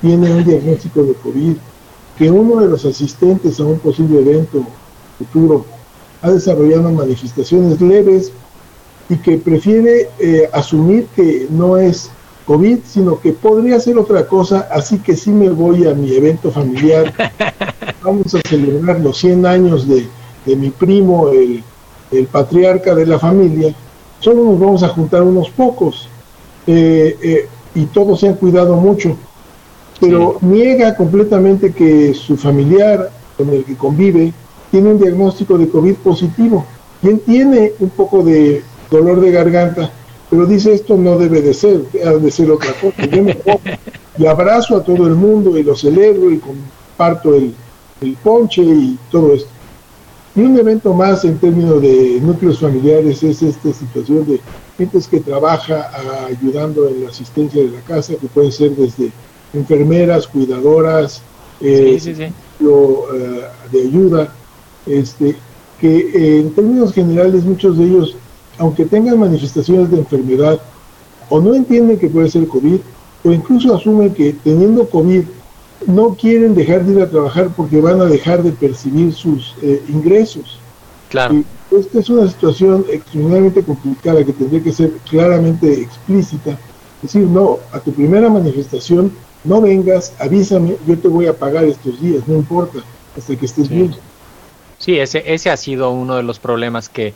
tiene 0.00 0.32
un 0.32 0.44
diagnóstico 0.44 1.02
de 1.02 1.14
COVID, 1.14 1.56
que 2.16 2.30
uno 2.30 2.60
de 2.60 2.68
los 2.68 2.84
asistentes 2.84 3.60
a 3.60 3.64
un 3.64 3.78
posible 3.78 4.20
evento 4.20 4.64
futuro 5.18 5.64
ha 6.22 6.30
desarrollado 6.30 6.90
manifestaciones 6.90 7.80
leves 7.80 8.32
y 9.08 9.16
que 9.16 9.38
prefiere 9.38 10.08
eh, 10.18 10.48
asumir 10.52 11.06
que 11.14 11.46
no 11.50 11.76
es 11.76 12.10
COVID, 12.46 12.78
sino 12.86 13.20
que 13.20 13.32
podría 13.32 13.80
ser 13.80 13.98
otra 13.98 14.26
cosa, 14.26 14.68
así 14.70 14.98
que 14.98 15.16
sí 15.16 15.30
me 15.30 15.48
voy 15.50 15.86
a 15.86 15.94
mi 15.94 16.14
evento 16.14 16.50
familiar. 16.50 17.12
Vamos 18.02 18.34
a 18.34 18.40
celebrar 18.46 19.00
los 19.00 19.18
100 19.18 19.46
años 19.46 19.88
de, 19.88 20.06
de 20.44 20.56
mi 20.56 20.70
primo, 20.70 21.28
el, 21.28 21.62
el 22.10 22.26
patriarca 22.26 22.94
de 22.94 23.06
la 23.06 23.18
familia. 23.18 23.74
Solo 24.20 24.44
nos 24.44 24.58
vamos 24.58 24.82
a 24.82 24.88
juntar 24.88 25.22
unos 25.22 25.50
pocos 25.50 26.08
eh, 26.66 27.16
eh, 27.22 27.48
y 27.74 27.84
todos 27.86 28.20
se 28.20 28.28
han 28.28 28.34
cuidado 28.34 28.76
mucho, 28.76 29.16
pero 30.00 30.38
niega 30.40 30.96
completamente 30.96 31.72
que 31.72 32.14
su 32.14 32.36
familiar 32.36 33.10
con 33.36 33.50
el 33.50 33.64
que 33.64 33.76
convive 33.76 34.32
tiene 34.70 34.90
un 34.90 34.98
diagnóstico 34.98 35.58
de 35.58 35.68
COVID 35.68 35.96
positivo. 35.96 36.64
Quien 37.00 37.18
tiene 37.18 37.72
un 37.80 37.90
poco 37.90 38.22
de 38.22 38.62
dolor 38.94 39.20
de 39.20 39.30
garganta, 39.30 39.90
pero 40.30 40.46
dice 40.46 40.74
esto 40.74 40.96
no 40.96 41.18
debe 41.18 41.42
de 41.42 41.54
ser, 41.54 41.82
debe 41.92 42.18
de 42.20 42.30
ser 42.30 42.50
otra 42.50 42.72
cosa. 42.80 43.06
Yo 43.06 43.22
me 43.22 43.36
y 44.16 44.26
abrazo 44.26 44.76
a 44.76 44.84
todo 44.84 45.06
el 45.06 45.14
mundo 45.14 45.58
y 45.58 45.64
lo 45.64 45.74
celebro 45.74 46.30
y 46.30 46.38
comparto 46.38 47.34
el, 47.34 47.52
el 48.00 48.16
ponche 48.22 48.62
y 48.62 48.98
todo 49.10 49.34
esto. 49.34 49.48
Y 50.36 50.40
un 50.40 50.58
evento 50.58 50.92
más 50.94 51.24
en 51.24 51.38
términos 51.38 51.80
de 51.80 52.18
núcleos 52.20 52.58
familiares 52.58 53.22
es 53.22 53.42
esta 53.42 53.72
situación 53.72 54.26
de 54.26 54.40
gentes 54.76 55.06
que 55.06 55.20
trabaja 55.20 55.90
ayudando 56.26 56.88
en 56.88 57.04
la 57.04 57.10
asistencia 57.10 57.62
de 57.62 57.70
la 57.70 57.80
casa, 57.82 58.14
que 58.16 58.26
pueden 58.26 58.50
ser 58.50 58.70
desde 58.72 59.10
enfermeras, 59.52 60.26
cuidadoras, 60.26 61.22
eh, 61.60 61.98
eh, 62.04 62.32
de 63.70 63.80
ayuda, 63.80 64.32
este, 64.86 65.36
que 65.80 65.98
eh, 65.98 66.40
en 66.40 66.52
términos 66.52 66.92
generales 66.92 67.44
muchos 67.44 67.78
de 67.78 67.84
ellos, 67.84 68.16
aunque 68.58 68.84
tengan 68.84 69.18
manifestaciones 69.18 69.90
de 69.90 69.98
enfermedad, 69.98 70.60
o 71.28 71.40
no 71.40 71.54
entienden 71.54 71.98
que 71.98 72.08
puede 72.08 72.28
ser 72.28 72.46
COVID, 72.46 72.78
o 73.24 73.32
incluso 73.32 73.74
asumen 73.74 74.12
que 74.12 74.34
teniendo 74.44 74.88
COVID 74.88 75.24
no 75.86 76.14
quieren 76.14 76.54
dejar 76.54 76.84
de 76.84 76.92
ir 76.94 77.02
a 77.02 77.10
trabajar 77.10 77.50
porque 77.56 77.80
van 77.80 78.00
a 78.00 78.04
dejar 78.04 78.42
de 78.42 78.52
percibir 78.52 79.12
sus 79.12 79.54
eh, 79.62 79.82
ingresos. 79.88 80.58
Claro. 81.08 81.34
Y 81.34 81.44
esta 81.76 81.98
es 81.98 82.08
una 82.08 82.28
situación 82.28 82.84
extremadamente 82.90 83.62
complicada 83.62 84.24
que 84.24 84.32
tendría 84.32 84.62
que 84.62 84.72
ser 84.72 84.92
claramente 85.08 85.80
explícita. 85.80 86.50
Es 87.02 87.12
decir, 87.12 87.22
no, 87.28 87.58
a 87.72 87.80
tu 87.80 87.92
primera 87.92 88.28
manifestación 88.28 89.12
no 89.44 89.60
vengas, 89.60 90.14
avísame, 90.18 90.76
yo 90.86 90.98
te 90.98 91.08
voy 91.08 91.26
a 91.26 91.36
pagar 91.36 91.64
estos 91.64 92.00
días, 92.00 92.26
no 92.26 92.34
importa, 92.34 92.78
hasta 93.16 93.36
que 93.36 93.46
estés 93.46 93.68
bien. 93.68 93.94
Sí, 94.78 94.98
ese, 94.98 95.22
ese 95.32 95.50
ha 95.50 95.56
sido 95.56 95.90
uno 95.90 96.16
de 96.16 96.22
los 96.22 96.38
problemas 96.38 96.88
que, 96.88 97.14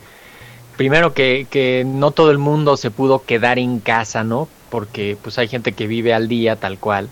primero 0.78 1.12
que, 1.12 1.46
que 1.50 1.84
no 1.86 2.12
todo 2.12 2.30
el 2.30 2.38
mundo 2.38 2.78
se 2.78 2.90
pudo 2.90 3.22
quedar 3.24 3.58
en 3.58 3.80
casa, 3.80 4.24
¿no? 4.24 4.48
Porque 4.70 5.18
pues 5.20 5.38
hay 5.38 5.48
gente 5.48 5.72
que 5.72 5.86
vive 5.86 6.14
al 6.14 6.28
día 6.28 6.56
tal 6.56 6.78
cual 6.78 7.10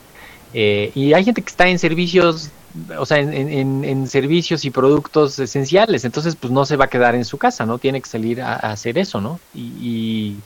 eh, 0.58 0.90
y 0.94 1.12
hay 1.12 1.22
gente 1.22 1.42
que 1.42 1.50
está 1.50 1.68
en 1.68 1.78
servicios, 1.78 2.50
o 2.98 3.04
sea, 3.04 3.18
en, 3.18 4.06
servicios 4.08 4.64
y 4.64 4.70
productos 4.70 5.38
esenciales, 5.38 6.06
entonces 6.06 6.34
pues 6.34 6.50
no 6.50 6.64
se 6.64 6.76
va 6.76 6.86
a 6.86 6.88
quedar 6.88 7.14
en 7.14 7.26
su 7.26 7.36
casa, 7.38 7.66
¿no? 7.66 7.76
Tiene 7.76 8.00
que 8.00 8.08
salir 8.08 8.40
a, 8.40 8.54
hacer 8.54 8.96
eso, 8.96 9.20
¿no? 9.20 9.38
Y, 9.54 10.36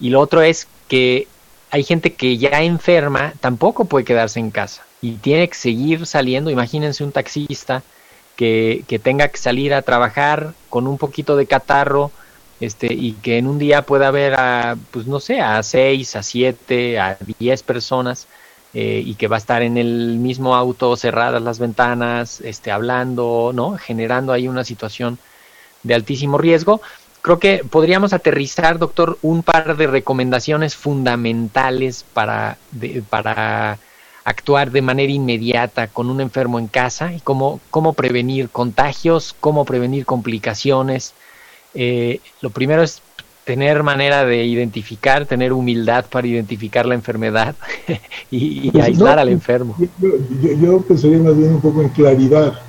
y, 0.00 0.08
lo 0.08 0.20
otro 0.20 0.40
es 0.40 0.68
que 0.88 1.28
hay 1.70 1.82
gente 1.82 2.14
que 2.14 2.38
ya 2.38 2.62
enferma, 2.62 3.34
tampoco 3.40 3.84
puede 3.84 4.06
quedarse 4.06 4.40
en 4.40 4.50
casa 4.50 4.84
y 5.02 5.12
tiene 5.12 5.48
que 5.48 5.54
seguir 5.54 6.06
saliendo. 6.06 6.50
Imagínense 6.50 7.04
un 7.04 7.12
taxista 7.12 7.82
que, 8.36 8.84
que 8.88 8.98
tenga 8.98 9.28
que 9.28 9.36
salir 9.36 9.74
a 9.74 9.82
trabajar 9.82 10.54
con 10.70 10.86
un 10.86 10.96
poquito 10.96 11.36
de 11.36 11.46
catarro, 11.46 12.10
este, 12.60 12.92
y 12.92 13.12
que 13.12 13.38
en 13.38 13.46
un 13.46 13.58
día 13.58 13.82
pueda 13.82 14.08
haber 14.08 14.34
a, 14.34 14.76
pues 14.90 15.06
no 15.06 15.20
sé, 15.20 15.40
a 15.40 15.62
seis, 15.62 16.16
a 16.16 16.22
siete, 16.22 16.98
a 16.98 17.18
diez 17.38 17.62
personas 17.62 18.26
eh, 18.74 19.02
y 19.04 19.14
que 19.14 19.28
va 19.28 19.36
a 19.36 19.38
estar 19.38 19.62
en 19.62 19.76
el 19.76 20.18
mismo 20.18 20.54
auto 20.54 20.96
cerradas 20.96 21.42
las 21.42 21.58
ventanas, 21.58 22.40
este, 22.40 22.70
hablando, 22.70 23.52
¿no? 23.54 23.76
Generando 23.78 24.32
ahí 24.32 24.48
una 24.48 24.64
situación 24.64 25.18
de 25.82 25.94
altísimo 25.94 26.38
riesgo. 26.38 26.80
Creo 27.22 27.38
que 27.38 27.64
podríamos 27.68 28.12
aterrizar, 28.12 28.78
doctor, 28.78 29.18
un 29.22 29.42
par 29.42 29.76
de 29.76 29.86
recomendaciones 29.86 30.76
fundamentales 30.76 32.04
para, 32.14 32.56
para 33.10 33.78
actuar 34.24 34.70
de 34.70 34.82
manera 34.82 35.12
inmediata 35.12 35.88
con 35.88 36.10
un 36.10 36.20
enfermo 36.20 36.58
en 36.58 36.68
casa 36.68 37.12
y 37.12 37.20
cómo, 37.20 37.60
cómo 37.70 37.94
prevenir 37.94 38.50
contagios, 38.50 39.34
cómo 39.40 39.64
prevenir 39.64 40.04
complicaciones. 40.04 41.14
Eh, 41.76 42.20
lo 42.40 42.50
primero 42.50 42.82
es 42.82 43.02
tener 43.44 43.82
manera 43.82 44.24
de 44.24 44.44
identificar, 44.44 45.26
tener 45.26 45.52
humildad 45.52 46.06
para 46.10 46.26
identificar 46.26 46.86
la 46.86 46.94
enfermedad 46.94 47.54
y, 48.30 48.70
pues 48.70 48.84
aislar 48.84 49.18
al 49.18 49.28
enfermo. 49.28 49.76
Yo, 50.00 50.80
pensaría 50.80 51.18
más 51.18 51.36
bien 51.36 51.54
un 51.54 51.60
poco 51.60 51.82
en 51.82 51.90
claridad 51.90 52.60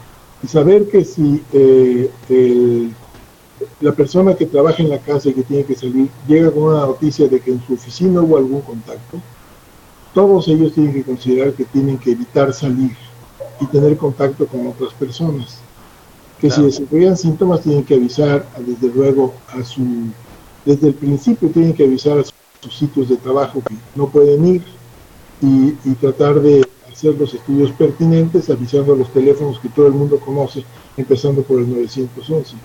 y 0.43 0.47
saber 0.47 0.87
que 0.87 1.03
si 1.03 1.41
eh, 1.51 2.91
la 3.81 3.91
persona 3.91 4.35
que 4.35 4.45
trabaja 4.45 4.83
en 4.83 4.89
la 4.89 4.99
casa 4.99 5.29
y 5.29 5.33
que 5.33 5.43
tiene 5.43 5.63
que 5.63 5.73
salir 5.73 6.09
llega 6.27 6.51
con 6.51 6.63
una 6.63 6.81
noticia 6.81 7.27
de 7.27 7.39
que 7.39 7.51
en 7.51 7.65
su 7.65 7.73
oficina 7.73 8.21
hubo 8.21 8.37
algún 8.37 8.61
contacto, 8.61 9.19
todos 10.13 10.47
ellos 10.47 10.73
tienen 10.73 10.93
que 10.93 11.03
considerar 11.03 11.53
que 11.53 11.65
tienen 11.65 11.97
que 11.97 12.11
evitar 12.11 12.53
salir 12.53 12.91
y 13.59 13.65
tener 13.67 13.97
contacto 13.97 14.45
con 14.45 14.67
otras 14.67 14.93
personas. 14.93 15.59
Que 16.39 16.51
si 16.51 16.61
desarrollan 16.61 17.17
síntomas 17.17 17.61
tienen 17.61 17.83
que 17.83 17.95
avisar, 17.95 18.47
desde 18.59 18.93
luego, 18.93 19.33
a 19.47 19.63
su, 19.63 19.83
desde 20.65 20.89
el 20.89 20.93
principio 20.93 21.49
tienen 21.49 21.73
que 21.73 21.85
avisar 21.85 22.19
a 22.19 22.23
sus 22.23 22.77
sitios 22.77 23.09
de 23.09 23.17
trabajo 23.17 23.61
que 23.67 23.75
no 23.95 24.07
pueden 24.07 24.45
ir 24.45 24.63
y, 25.41 25.71
tratar 25.95 26.39
de 26.41 26.67
hacer 26.91 27.15
los 27.15 27.33
estudios 27.33 27.71
pertinentes 27.71 28.49
avisando 28.49 28.93
a 28.93 28.97
los 28.97 29.11
teléfonos 29.11 29.59
que 29.59 29.69
todo 29.69 29.87
el 29.87 29.93
mundo 29.93 30.19
conoce, 30.19 30.63
empezando 30.95 31.41
por 31.43 31.59
el 31.59 31.69
911. 31.69 32.55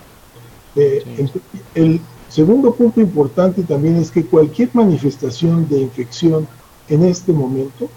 Eh, 0.75 1.27
el 1.75 2.01
segundo 2.29 2.73
punto 2.73 2.99
importante 2.99 3.63
también 3.63 3.97
es 3.97 4.09
que 4.09 4.25
cualquier 4.25 4.69
manifestación 4.73 5.67
de 5.69 5.81
infección 5.81 6.47
en 6.89 7.05
este 7.05 7.31
momento 7.31 7.89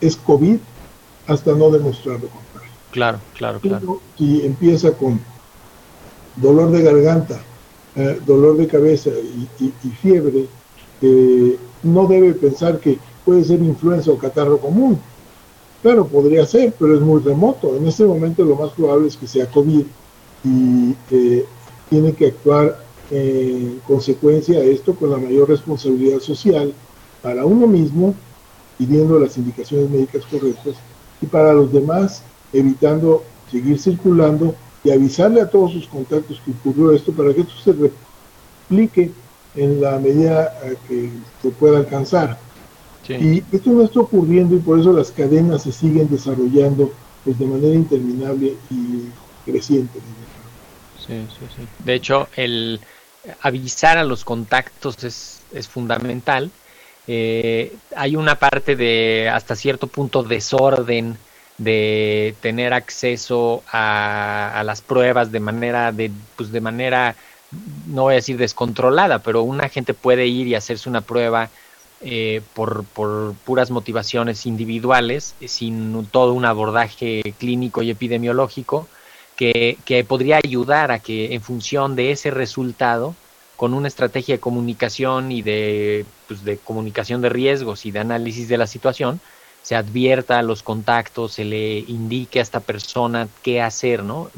es 0.00 0.16
COVID 0.16 0.58
hasta 1.26 1.52
no 1.52 1.70
demostrar 1.70 2.14
lo 2.14 2.28
contrario. 2.28 2.47
Claro, 2.90 3.18
claro, 3.36 3.60
claro. 3.60 4.00
Si 4.16 4.44
empieza 4.44 4.92
con 4.92 5.20
dolor 6.36 6.70
de 6.70 6.82
garganta, 6.82 7.40
eh, 7.96 8.18
dolor 8.24 8.56
de 8.56 8.66
cabeza 8.66 9.10
y, 9.10 9.90
fiebre, 9.90 10.46
no 11.82 12.06
debe 12.06 12.32
pensar 12.34 12.78
que 12.80 12.98
puede 13.24 13.44
ser 13.44 13.60
influenza 13.60 14.10
o 14.10 14.18
catarro 14.18 14.58
común. 14.58 14.98
Claro, 15.82 16.06
podría 16.06 16.44
ser, 16.44 16.74
pero 16.78 16.94
es 16.94 17.00
muy 17.00 17.20
remoto. 17.20 17.76
En 17.76 17.86
este 17.86 18.04
momento 18.04 18.44
lo 18.44 18.56
más 18.56 18.72
probable 18.72 19.08
es 19.08 19.16
que 19.16 19.26
sea 19.26 19.46
COVID 19.46 19.84
y 20.44 20.96
eh, 21.10 21.44
tiene 21.88 22.12
que 22.12 22.28
actuar 22.28 22.84
en 23.10 23.80
consecuencia 23.86 24.58
a 24.58 24.64
esto 24.64 24.94
con 24.94 25.10
la 25.10 25.18
mayor 25.18 25.48
responsabilidad 25.48 26.20
social 26.20 26.72
para 27.22 27.44
uno 27.44 27.66
mismo, 27.66 28.14
pidiendo 28.76 29.18
las 29.18 29.36
indicaciones 29.36 29.88
médicas 29.90 30.24
correctas, 30.30 30.74
y 31.20 31.26
para 31.26 31.52
los 31.52 31.72
demás, 31.72 32.22
evitando 32.52 33.24
seguir 33.50 33.78
circulando 33.78 34.54
y 34.84 34.90
avisarle 34.90 35.40
a 35.40 35.50
todos 35.50 35.72
sus 35.72 35.86
contactos 35.86 36.40
que 36.44 36.50
ocurrió 36.52 36.92
esto 36.92 37.12
para 37.12 37.34
que 37.34 37.42
esto 37.42 37.54
se 37.62 37.72
replique 37.72 39.10
en 39.54 39.80
la 39.80 39.98
medida 39.98 40.52
que 40.86 41.10
se 41.42 41.50
pueda 41.50 41.78
alcanzar. 41.78 42.38
Y 43.08 43.42
esto 43.52 43.70
no 43.70 43.84
está 43.84 44.00
ocurriendo 44.00 44.54
y 44.54 44.58
por 44.58 44.78
eso 44.78 44.92
las 44.92 45.10
cadenas 45.10 45.62
se 45.62 45.72
siguen 45.72 46.10
desarrollando 46.10 46.92
pues, 47.24 47.38
de 47.38 47.46
manera 47.46 47.74
interminable 47.74 48.54
y 48.70 49.50
creciente. 49.50 49.98
Sí, 50.98 51.26
sí, 51.38 51.46
sí. 51.56 51.62
De 51.82 51.94
hecho, 51.94 52.28
el 52.36 52.80
avisar 53.40 53.96
a 53.96 54.04
los 54.04 54.26
contactos 54.26 55.02
es, 55.04 55.40
es 55.54 55.66
fundamental 55.66 56.50
eh, 57.10 57.74
hay 57.96 58.16
una 58.16 58.34
parte 58.34 58.76
de 58.76 59.30
hasta 59.32 59.56
cierto 59.56 59.86
punto 59.86 60.22
desorden 60.22 61.16
de 61.58 62.34
tener 62.40 62.72
acceso 62.72 63.62
a, 63.70 64.62
las 64.64 64.80
pruebas 64.80 65.32
de 65.32 65.40
manera 65.40 65.92
de 65.92 66.10
pues 66.36 66.52
de 66.52 66.60
manera 66.60 67.16
no 67.86 68.02
voy 68.02 68.14
a 68.14 68.16
decir 68.16 68.36
descontrolada 68.38 69.18
pero 69.20 69.42
una 69.42 69.68
gente 69.68 69.92
puede 69.92 70.26
ir 70.26 70.46
y 70.46 70.54
hacerse 70.54 70.88
una 70.88 71.00
prueba 71.00 71.50
eh, 72.00 72.42
por, 72.54 72.84
por, 72.84 73.34
puras 73.44 73.70
motivaciones 73.72 74.46
individuales 74.46 75.34
sin 75.46 76.06
todo 76.06 76.32
un 76.32 76.44
abordaje 76.44 77.34
clínico 77.38 77.82
y 77.82 77.90
epidemiológico 77.90 78.86
que, 79.36 79.78
que 79.84 80.04
podría 80.04 80.36
ayudar 80.36 80.92
a 80.92 81.00
que 81.00 81.34
en 81.34 81.42
función 81.42 81.96
de 81.96 82.12
ese 82.12 82.30
resultado 82.30 83.16
con 83.58 83.74
una 83.74 83.88
estrategia 83.88 84.36
de 84.36 84.40
comunicación 84.40 85.32
y 85.32 85.42
de, 85.42 86.06
pues, 86.28 86.44
de 86.44 86.58
comunicación 86.58 87.20
de 87.20 87.28
riesgos 87.28 87.86
y 87.86 87.90
de 87.90 87.98
análisis 87.98 88.48
de 88.48 88.56
la 88.56 88.68
situación, 88.68 89.20
se 89.68 89.76
advierta 89.76 90.38
a 90.38 90.42
los 90.42 90.62
contactos, 90.62 91.34
se 91.34 91.44
le 91.44 91.80
indique 91.80 92.38
a 92.38 92.42
esta 92.42 92.60
persona 92.60 93.28
qué 93.42 93.60
hacer, 93.60 94.02
¿no? 94.02 94.30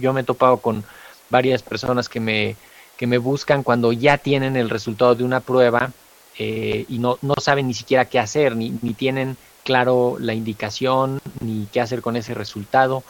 Yo, 0.00 0.14
me 0.14 0.22
he 0.22 0.24
topado 0.24 0.56
con 0.62 0.82
varias 1.28 1.62
personas 1.62 2.08
que 2.08 2.20
me, 2.20 2.56
que 2.96 3.06
me 3.06 3.18
buscan 3.18 3.62
cuando 3.62 3.92
ya 3.92 4.16
tienen 4.16 4.56
el 4.56 4.70
resultado 4.70 5.14
de 5.14 5.24
una 5.24 5.40
prueba 5.40 5.92
eh, 6.38 6.86
y 6.88 7.00
no, 7.00 7.18
no 7.20 7.34
saben 7.38 7.66
ni 7.66 7.74
siquiera 7.74 8.06
qué 8.06 8.18
hacer, 8.18 8.56
ni, 8.56 8.78
ni 8.80 8.94
tienen 8.94 9.36
claro 9.62 10.16
la 10.18 10.32
indicación, 10.32 11.20
ni 11.40 11.68
qué 11.70 11.82
hacer 11.82 12.00
con 12.00 12.16
ese 12.16 12.32
resultado. 12.32 13.04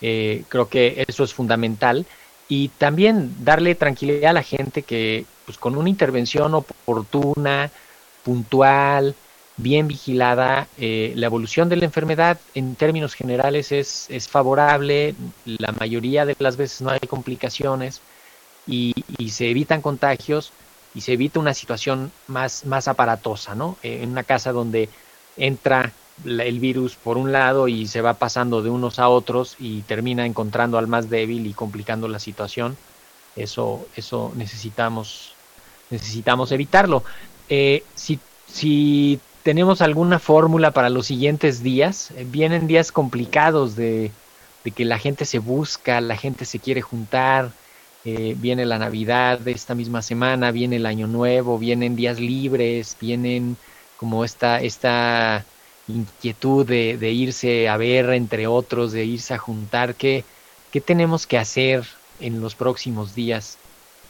Eh, 0.00 0.44
creo 0.48 0.70
que 0.70 1.04
eso 1.06 1.24
es 1.24 1.34
fundamental 1.34 2.06
y 2.48 2.68
también 2.68 3.34
darle 3.44 3.74
tranquilidad 3.74 4.30
a 4.30 4.32
la 4.32 4.42
gente 4.42 4.80
que 4.80 5.26
pues 5.44 5.58
con 5.58 5.76
una 5.76 5.90
intervención 5.90 6.54
oportuna, 6.54 7.70
puntual, 8.24 9.14
bien 9.58 9.88
vigilada, 9.88 10.68
eh, 10.78 11.12
la 11.16 11.26
evolución 11.26 11.68
de 11.68 11.76
la 11.76 11.84
enfermedad 11.84 12.38
en 12.54 12.76
términos 12.76 13.14
generales 13.14 13.72
es, 13.72 14.06
es, 14.08 14.28
favorable, 14.28 15.14
la 15.44 15.72
mayoría 15.72 16.24
de 16.24 16.36
las 16.38 16.56
veces 16.56 16.80
no 16.80 16.90
hay 16.90 17.00
complicaciones 17.00 18.00
y, 18.66 18.94
se 19.30 19.50
evitan 19.50 19.82
contagios 19.82 20.52
y 20.94 21.00
se 21.00 21.12
evita 21.12 21.40
una 21.40 21.54
situación 21.54 22.12
más, 22.28 22.64
más 22.64 22.88
aparatosa, 22.88 23.54
¿no? 23.54 23.76
Eh, 23.82 24.00
en 24.02 24.10
una 24.10 24.22
casa 24.22 24.52
donde 24.52 24.88
entra 25.36 25.92
el 26.24 26.60
virus 26.60 26.94
por 26.96 27.16
un 27.16 27.32
lado 27.32 27.68
y 27.68 27.86
se 27.86 28.00
va 28.00 28.14
pasando 28.14 28.62
de 28.62 28.70
unos 28.70 28.98
a 28.98 29.08
otros 29.08 29.56
y 29.58 29.82
termina 29.82 30.26
encontrando 30.26 30.78
al 30.78 30.86
más 30.86 31.10
débil 31.10 31.46
y 31.46 31.52
complicando 31.52 32.08
la 32.08 32.18
situación. 32.18 32.76
Eso, 33.36 33.86
eso 33.94 34.32
necesitamos, 34.36 35.34
necesitamos 35.90 36.50
evitarlo. 36.52 37.04
Eh, 37.48 37.84
si, 37.94 38.18
si 38.46 39.20
tenemos 39.48 39.80
alguna 39.80 40.18
fórmula 40.18 40.72
para 40.72 40.90
los 40.90 41.06
siguientes 41.06 41.62
días, 41.62 42.10
eh, 42.10 42.26
vienen 42.28 42.66
días 42.66 42.92
complicados 42.92 43.76
de, 43.76 44.10
de, 44.62 44.70
que 44.72 44.84
la 44.84 44.98
gente 44.98 45.24
se 45.24 45.38
busca, 45.38 46.02
la 46.02 46.18
gente 46.18 46.44
se 46.44 46.58
quiere 46.58 46.82
juntar, 46.82 47.52
eh, 48.04 48.34
viene 48.36 48.66
la 48.66 48.78
Navidad 48.78 49.38
de 49.38 49.52
esta 49.52 49.74
misma 49.74 50.02
semana, 50.02 50.50
viene 50.50 50.76
el 50.76 50.84
Año 50.84 51.06
Nuevo, 51.06 51.58
vienen 51.58 51.96
días 51.96 52.20
libres, 52.20 52.94
vienen 53.00 53.56
como 53.96 54.22
esta, 54.22 54.60
esta 54.60 55.46
inquietud 55.88 56.66
de, 56.66 57.10
irse 57.10 57.70
a 57.70 57.78
ver 57.78 58.10
entre 58.10 58.46
otros, 58.46 58.92
de 58.92 59.06
irse 59.06 59.32
a 59.32 59.38
juntar, 59.38 59.94
¿qué, 59.94 60.26
qué 60.70 60.82
tenemos 60.82 61.26
que 61.26 61.38
hacer 61.38 61.86
en 62.20 62.42
los 62.42 62.54
próximos 62.54 63.14
días 63.14 63.56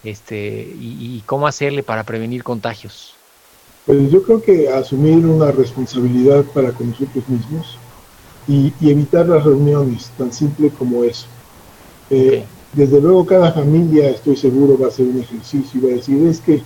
este, 0.03 0.69
y, 0.81 1.23
cómo 1.27 1.47
hacerle 1.47 1.85
para 1.85 2.03
prevenir 2.03 2.43
contagios? 2.43 3.18
Pues 3.89 4.11
yo 4.11 4.23
creo 4.23 4.43
que 4.43 4.69
asumir 4.69 5.25
una 5.25 5.51
responsabilidad 5.51 6.45
para 6.53 6.73
con 6.73 6.91
nosotros 6.91 7.27
mismos 7.27 7.79
y, 8.47 8.71
evitar 8.83 9.27
las 9.27 9.45
reuniones, 9.45 10.11
tan 10.19 10.31
simple 10.31 10.69
como 10.69 11.05
eso. 11.05 11.27
Eh, 12.11 12.45
desde 12.75 13.01
luego 13.01 13.25
cada 13.25 13.51
familia, 13.51 14.11
estoy 14.11 14.37
seguro, 14.37 14.79
va 14.79 14.87
a 14.87 14.89
hacer 14.91 15.07
un 15.07 15.21
ejercicio 15.21 15.81
y 15.81 15.85
va 15.87 15.93
a 15.93 15.97
decir, 15.97 16.27
es 16.27 16.39
que 16.39 16.61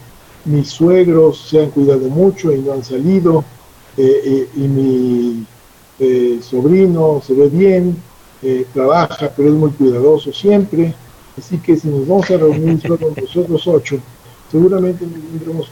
mis 0.47 0.71
suegros 0.71 1.47
se 1.49 1.63
han 1.63 1.71
cuidado 1.71 2.09
mucho 2.09 2.51
y 2.51 2.59
no 2.59 2.73
han 2.73 2.83
salido, 2.83 3.45
eh, 3.97 4.23
eh, 4.25 4.49
y 4.57 4.61
mi 4.67 5.47
eh, 6.01 6.41
sobrino 6.43 7.23
se 7.25 7.35
ve 7.35 7.49
bien, 7.49 8.03
trabaja, 8.75 9.31
pero 9.37 9.49
es 9.51 9.55
muy 9.55 9.71
cuidadoso 9.71 10.33
siempre. 10.33 10.93
Así 11.39 11.59
que 11.59 11.77
si 11.77 11.87
nos 11.87 12.09
vamos 12.09 12.29
a 12.33 12.37
reunir 12.37 12.81
solo 12.81 13.15
nosotros 13.21 13.69
ocho, 13.69 14.01
seguramente 14.51 15.07
no 15.07 15.13
tendremos 15.13 15.69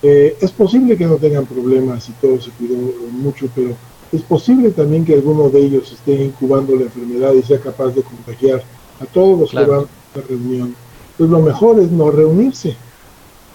problema. 0.00 0.36
es 0.40 0.50
posible 0.52 0.96
que 0.96 1.06
no 1.06 1.16
tengan 1.16 1.46
problemas 1.46 2.08
y 2.08 2.12
todo 2.12 2.40
se 2.40 2.50
cuidó 2.52 2.76
mucho, 3.12 3.48
pero 3.54 3.74
es 4.12 4.22
posible 4.22 4.70
también 4.70 5.04
que 5.04 5.14
alguno 5.14 5.48
de 5.48 5.60
ellos 5.60 5.92
esté 5.92 6.24
incubando 6.24 6.74
la 6.74 6.82
enfermedad 6.82 7.32
y 7.32 7.42
sea 7.42 7.60
capaz 7.60 7.90
de 7.90 8.02
contagiar 8.02 8.62
a 9.00 9.06
todos 9.06 9.38
los 9.38 9.50
que 9.50 9.64
van 9.64 9.84
a 9.84 10.18
la 10.18 10.22
reunión. 10.28 10.74
Pues 11.16 11.30
lo 11.30 11.40
mejor 11.40 11.78
es 11.78 11.90
no 11.90 12.10
reunirse. 12.10 12.76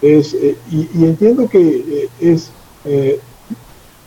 Es, 0.01 0.33
y, 0.33 0.89
y, 0.93 1.05
entiendo 1.05 1.49
que 1.49 2.09
es 2.19 2.51
eh, 2.85 3.19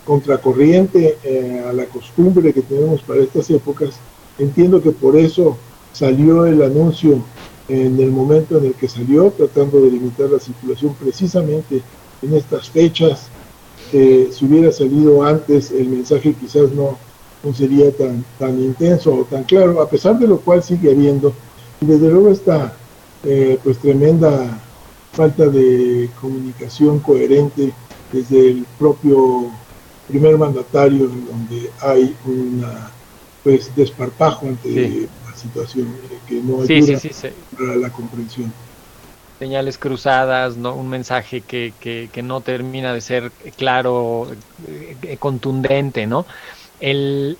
contracorriente 0.04 1.18
eh, 1.22 1.64
a 1.68 1.72
la 1.72 1.84
costumbre 1.84 2.52
que 2.54 2.62
tenemos 2.62 3.02
para 3.02 3.20
estas 3.20 3.50
épocas. 3.50 3.96
Entiendo 4.38 4.80
que 4.80 4.90
por 4.90 5.16
eso 5.16 5.58
salió 5.92 6.46
el 6.46 6.62
anuncio 6.62 7.22
en 7.68 8.00
el 8.00 8.10
momento 8.10 8.56
en 8.56 8.66
el 8.66 8.74
que 8.74 8.88
salió, 8.88 9.30
tratando 9.30 9.82
de 9.82 9.90
limitar 9.90 10.30
la 10.30 10.38
circulación 10.38 10.94
precisamente 10.94 11.82
en 12.22 12.34
estas 12.34 12.70
fechas. 12.70 13.28
si 13.90 14.44
hubiera 14.44 14.70
salido 14.72 15.22
antes, 15.22 15.70
el 15.70 15.88
mensaje 15.88 16.34
quizás 16.34 16.70
no, 16.72 16.98
no 17.42 17.54
sería 17.54 17.90
tan, 17.92 18.24
tan 18.38 18.60
intenso 18.60 19.14
o 19.14 19.24
tan 19.24 19.44
claro, 19.44 19.80
a 19.80 19.88
pesar 19.88 20.18
de 20.18 20.26
lo 20.26 20.40
cual 20.40 20.62
sigue 20.62 20.90
habiendo. 20.90 21.32
Y 21.80 21.86
desde 21.86 22.10
luego 22.10 22.30
esta 22.30 22.74
eh, 23.24 23.58
pues 23.64 23.78
tremenda 23.78 24.60
falta 25.12 25.46
de 25.46 26.08
comunicación 26.20 27.00
coherente 27.00 27.72
desde 28.12 28.50
el 28.50 28.66
propio 28.78 29.50
primer 30.06 30.38
mandatario, 30.38 31.08
donde 31.08 31.70
hay 31.80 32.14
un 32.24 32.64
pues 33.42 33.74
desparpajo 33.74 34.46
ante 34.46 35.08
la 35.26 35.36
situación 35.36 35.88
que 36.28 36.36
no 36.36 36.62
ayuda 36.62 37.00
para 37.56 37.76
la 37.76 37.90
comprensión. 37.90 38.52
Señales 39.38 39.78
cruzadas, 39.78 40.56
¿no? 40.56 40.74
un 40.74 40.88
mensaje 40.88 41.40
que, 41.40 41.72
que, 41.80 42.08
que 42.12 42.22
no 42.22 42.40
termina 42.40 42.92
de 42.92 43.00
ser 43.00 43.30
claro, 43.56 44.28
eh, 44.66 45.16
contundente, 45.18 46.06
¿no? 46.06 46.26
El, 46.80 47.38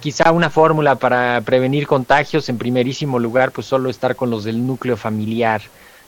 quizá 0.00 0.32
una 0.32 0.50
fórmula 0.50 0.96
para 0.96 1.40
prevenir 1.40 1.86
contagios, 1.86 2.48
en 2.48 2.58
primerísimo 2.58 3.18
lugar, 3.18 3.52
pues 3.52 3.66
solo 3.66 3.90
estar 3.90 4.16
con 4.16 4.30
los 4.30 4.44
del 4.44 4.66
núcleo 4.66 4.96
familiar, 4.96 5.62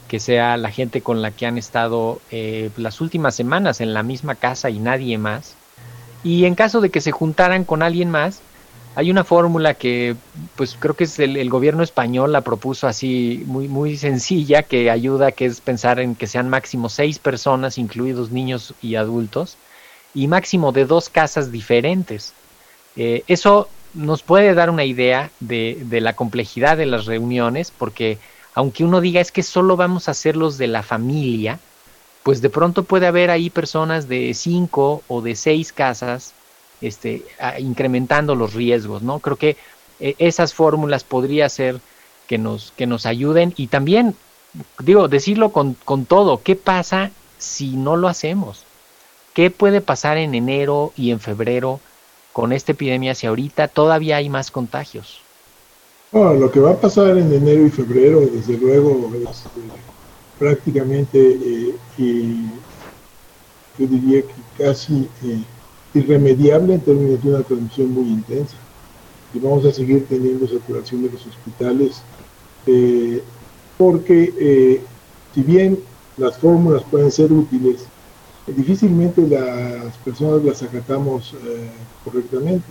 que 0.09 0.21
sea 0.21 0.57
la 0.57 0.71
gente 0.71 1.01
con 1.01 1.23
la 1.23 1.31
que 1.31 1.47
han 1.47 1.59
estado 1.59 2.21
eh, 2.31 2.71
las 2.77 3.01
últimas 3.01 3.35
semanas 3.35 3.81
en 3.81 3.95
la 3.95 4.03
misma 4.03 4.35
casa 4.35 4.71
y 4.71 4.79
nadie 4.79 5.19
más. 5.19 5.55
Y 6.23 6.45
en 6.45 6.55
caso 6.55 6.81
de 6.81 6.91
que 6.91 7.01
se 7.01 7.13
juntaran 7.13 7.65
con 7.65 7.83
alguien 7.83 8.11
más, 8.11 8.43
hay 8.95 9.11
una 9.11 9.25
fórmula 9.25 9.75
que 9.75 10.17
pues 10.57 10.77
creo 10.79 10.95
que 10.95 11.05
es 11.05 11.19
el, 11.19 11.49
gobierno 11.49 11.83
español 11.83 12.33
la 12.33 12.41
propuso 12.41 12.89
así 12.89 13.45
muy 13.47 13.69
muy 13.69 13.97
sencilla 13.97 14.63
que 14.63 14.91
ayuda 14.91 15.33
que 15.33 15.47
es 15.47 15.61
pensar 15.61 16.01
en 16.01 16.15
que 16.15 16.27
sean 16.27 16.49
máximo 16.49 16.89
seis 16.89 17.19
personas 17.19 17.79
incluidos 17.79 18.31
niños 18.31 18.75
y 18.83 18.97
adultos 18.97 19.57
y 20.13 20.27
máximo 20.27 20.73
de 20.73 20.87
dos 20.87 21.09
casas 21.09 21.53
diferentes. 21.53 22.33
Eh, 22.97 23.23
eso 23.29 23.69
nos 23.95 24.23
puede 24.23 24.55
dar 24.55 24.71
una 24.71 24.85
idea 24.85 25.31
de, 25.39 25.79
de, 25.85 26.01
la 26.01 26.15
complejidad 26.15 26.77
de 26.77 26.87
las 26.87 27.07
reuniones 27.07 27.73
porque 27.77 28.19
aunque 28.55 28.85
uno 28.85 29.01
diga 29.01 29.21
es 29.21 29.31
que 29.31 29.45
solo 29.45 29.77
vamos 29.77 30.09
a 30.09 30.13
hacer 30.13 30.37
los 30.37 30.59
de 30.59 30.67
la 30.67 30.83
familia 30.83 31.61
pues 32.25 32.43
de 32.43 32.51
pronto 32.51 32.83
puede 32.83 33.07
haber 33.07 33.31
ahí 33.31 33.51
personas 33.51 34.09
de 34.09 34.35
cinco 34.35 35.03
o 35.07 35.23
de 35.23 35.37
seis 35.37 35.73
casas 35.73 36.35
este, 36.81 37.25
incrementando 37.59 38.35
los 38.35 38.55
riesgos, 38.55 39.03
¿no? 39.03 39.19
Creo 39.19 39.37
que 39.37 39.57
eh, 40.01 40.15
esas 40.19 40.55
fórmulas 40.55 41.05
podría 41.05 41.49
ser 41.49 41.81
que 42.27 42.39
nos, 42.39 42.73
que 42.77 42.87
nos 42.87 43.07
ayuden 43.07 43.53
y 43.57 43.67
también, 43.67 44.15
digo, 44.79 45.09
decirlo 45.09 45.51
con, 45.51 45.75
con 45.85 46.07
todo, 46.07 46.43
¿qué 46.43 46.57
pasa 46.57 47.11
si 47.39 47.77
no 47.77 47.97
lo 47.97 48.09
hacemos? 48.09 48.65
¿Qué 49.35 49.51
puede 49.51 49.81
pasar 49.81 50.17
en 50.19 50.35
enero 50.35 50.93
y 50.97 51.11
en 51.11 51.21
febrero 51.21 51.81
con 52.33 52.53
esta 52.53 52.73
epidemia 52.73 53.15
si 53.15 53.27
ahorita 53.27 53.69
todavía 53.69 54.17
hay 54.17 54.29
más 54.29 54.51
contagios? 54.51 55.21
Lo 56.13 56.51
que 56.51 56.59
va 56.59 56.73
a 56.73 56.81
pasar 56.81 57.17
en 57.17 57.33
enero 57.33 57.65
y 57.65 57.71
febrero, 57.71 58.21
desde 58.21 58.57
luego, 58.57 59.13
es 59.15 59.47
eh, 59.47 59.51
prácticamente, 60.41 61.19
eh, 61.19 61.75
yo 63.79 63.87
diría 63.87 64.23
que 64.23 64.65
casi 64.65 65.09
eh, 65.25 65.41
irremediable 65.95 66.75
en 66.75 66.81
términos 66.81 67.23
de 67.23 67.31
una 67.31 67.43
transmisión 67.43 67.93
muy 67.93 68.09
intensa. 68.09 68.57
Y 69.35 69.39
vamos 69.39 69.65
a 69.65 69.73
seguir 69.73 70.07
teniendo 70.09 70.47
saturación 70.47 71.03
de 71.03 71.11
los 71.11 71.27
hospitales 71.27 72.03
eh, 72.67 73.23
porque 73.79 74.35
eh, 74.39 74.81
si 75.35 75.43
bien 75.43 75.79
las 76.17 76.37
fórmulas 76.39 76.83
pueden 76.91 77.11
ser 77.11 77.33
útiles, 77.33 77.87
difícilmente 78.47 79.27
las 79.27 79.97
personas 79.99 80.45
las 80.45 80.63
acatamos 80.63 81.35
eh, 81.47 81.71
correctamente. 82.05 82.67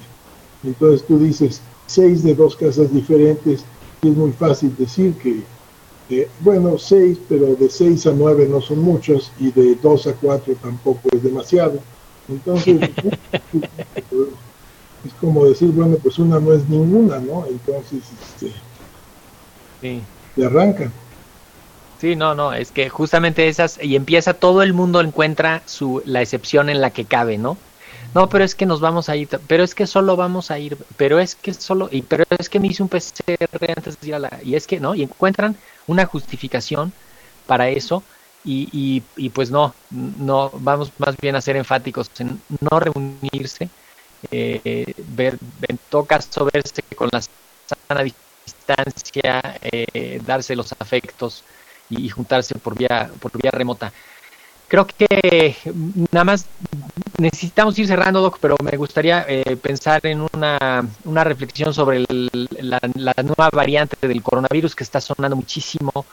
Entonces 0.64 1.08
tú 1.08 1.18
dices 1.18 1.62
seis 1.88 2.22
de 2.24 2.36
dos 2.36 2.56
casas 2.56 2.94
diferentes 2.94 3.64
y 4.02 4.10
es 4.10 4.16
muy 4.16 4.32
fácil 4.32 4.76
decir 4.78 5.16
que, 5.16 6.28
bueno, 6.42 6.78
seis, 6.78 7.18
pero 7.28 7.56
de 7.56 7.70
seis 7.70 8.06
a 8.06 8.12
nueve 8.12 8.48
no 8.50 8.62
son 8.62 8.80
muchos 8.80 9.32
y 9.40 9.52
de 9.52 9.76
dos 9.76 10.06
a 10.06 10.14
cuatro 10.14 10.54
tampoco 10.62 11.02
es 11.12 11.24
demasiado 11.24 11.80
entonces, 12.30 12.82
es 15.06 15.14
como 15.20 15.46
decir, 15.46 15.70
bueno, 15.70 15.98
pues 16.02 16.20
una 16.20 16.40
no 16.40 16.54
es 16.54 16.68
ninguna, 16.70 17.20
¿no? 17.20 17.46
Entonces, 17.48 18.04
este, 18.22 18.54
sí. 19.82 20.02
arranca. 20.44 20.92
Sí, 22.00 22.16
no, 22.16 22.34
no, 22.34 22.54
es 22.54 22.72
que 22.72 22.88
justamente 22.90 23.48
esas, 23.48 23.78
y 23.84 23.96
empieza 23.96 24.34
todo 24.34 24.62
el 24.64 24.74
mundo 24.74 25.02
encuentra 25.02 25.64
su, 25.66 26.02
la 26.06 26.22
excepción 26.22 26.70
en 26.70 26.80
la 26.80 26.92
que 26.92 27.06
cabe, 27.06 27.38
¿no? 27.38 27.58
No, 28.16 28.28
pero 28.30 28.44
es 28.44 28.56
que 28.56 28.66
nos 28.66 28.80
vamos 28.80 29.10
a 29.10 29.16
ir, 29.16 29.28
pero 29.48 29.64
es 29.64 29.76
que 29.76 29.86
solo 29.86 30.16
vamos 30.16 30.50
a 30.50 30.58
ir, 30.58 30.78
pero 30.98 31.20
es 31.20 31.36
que 31.36 31.54
solo, 31.54 31.90
y 31.92 32.02
pero 32.02 32.24
es 32.38 32.50
que 32.50 32.60
me 32.60 32.68
hice 32.68 32.82
un 32.82 32.90
PCR 32.90 33.72
antes 33.76 34.00
de 34.00 34.08
ir 34.08 34.16
a 34.16 34.20
la, 34.20 34.40
y 34.44 34.56
es 34.56 34.66
que, 34.66 34.80
¿no? 34.80 34.96
Y 34.96 35.04
encuentran 35.04 35.56
una 35.88 36.06
justificación 36.06 36.92
para 37.46 37.70
eso, 37.70 38.04
y, 38.44 39.04
y, 39.18 39.30
pues 39.30 39.52
no, 39.52 39.74
no, 39.90 40.50
vamos 40.54 40.92
más 40.98 41.16
bien 41.18 41.36
a 41.36 41.42
ser 41.42 41.58
enfáticos 41.58 42.10
en 42.20 42.42
no 42.62 42.80
reunirse, 42.80 43.70
eh, 44.32 44.94
ver, 45.10 45.38
en 45.68 45.80
todo 45.90 46.06
caso 46.06 46.48
verse 46.52 46.82
con 46.96 47.10
la 47.12 47.22
sana 47.22 48.04
distancia, 48.04 49.58
eh, 49.62 50.22
darse 50.26 50.56
los 50.56 50.74
afectos 50.80 51.44
y, 51.90 52.06
y, 52.06 52.10
juntarse 52.10 52.56
por 52.56 52.78
vía, 52.78 53.12
por 53.20 53.32
vía 53.42 53.52
remota. 53.52 53.92
Creo 54.70 54.86
que 54.86 55.56
nada 56.12 56.24
más 56.24 56.46
necesitamos 57.18 57.78
ir 57.80 57.88
cerrando, 57.88 58.22
Doc, 58.22 58.38
pero 58.40 58.56
me 58.64 58.78
gustaría 58.78 59.26
eh, 59.28 59.58
pensar 59.58 60.06
en 60.06 60.22
una, 60.32 60.88
una 61.06 61.24
reflexión 61.24 61.74
sobre 61.74 61.98
el, 61.98 62.48
la, 62.60 62.80
la 62.94 63.14
nueva 63.24 63.50
variante 63.52 64.08
del 64.08 64.22
coronavirus 64.22 64.76
que 64.76 64.84
está 64.84 65.02
sonando 65.02 65.36
muchísimo 65.36 66.06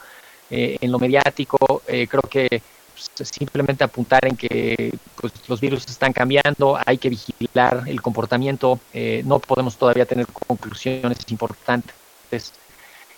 eh, 0.49 0.77
en 0.79 0.91
lo 0.91 0.99
mediático, 0.99 1.81
eh, 1.87 2.07
creo 2.07 2.23
que 2.23 2.61
pues, 2.97 3.29
simplemente 3.29 3.83
apuntar 3.83 4.25
en 4.25 4.35
que 4.35 4.91
pues, 5.19 5.33
los 5.47 5.61
virus 5.61 5.85
están 5.87 6.13
cambiando, 6.13 6.77
hay 6.83 6.97
que 6.97 7.09
vigilar 7.09 7.83
el 7.85 8.01
comportamiento, 8.01 8.79
eh, 8.93 9.21
no 9.25 9.39
podemos 9.39 9.77
todavía 9.77 10.05
tener 10.05 10.25
conclusiones 10.25 11.17
importantes 11.29 11.93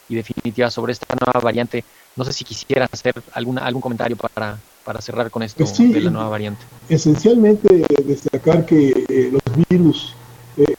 y 0.10 0.16
definitivas 0.16 0.74
sobre 0.74 0.94
esta 0.94 1.16
nueva 1.16 1.40
variante. 1.40 1.84
No 2.16 2.26
sé 2.26 2.34
si 2.34 2.44
quisiera 2.44 2.90
hacer 2.92 3.14
alguna, 3.34 3.62
algún 3.62 3.82
comentario 3.82 4.18
para, 4.18 4.58
para 4.84 5.02
cerrar 5.02 5.32
con 5.32 5.44
esto 5.44 5.64
pues 5.64 5.78
sí, 5.78 5.94
de 5.94 6.02
la 6.02 6.10
nueva 6.10 6.30
variante. 6.30 6.66
Esencialmente 6.90 7.86
destacar 8.04 8.66
que 8.66 8.90
eh, 9.08 9.32
los 9.32 9.68
virus 9.70 10.16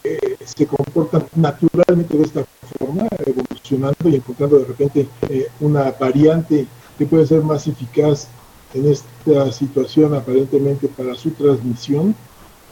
eh, 0.04 0.36
se 0.44 0.66
comportan 0.66 1.24
naturalmente 1.36 2.16
de 2.16 2.24
esta 2.24 2.44
forma, 2.78 3.08
evolucionando 3.24 4.08
y 4.08 4.16
encontrando 4.16 4.58
de 4.58 4.64
repente 4.64 5.08
eh, 5.28 5.48
una 5.60 5.90
variante 5.92 6.66
que 6.98 7.06
puede 7.06 7.26
ser 7.26 7.42
más 7.42 7.66
eficaz 7.66 8.28
en 8.74 8.88
esta 8.88 9.50
situación 9.52 10.14
aparentemente 10.14 10.88
para 10.88 11.14
su 11.14 11.30
transmisión. 11.30 12.14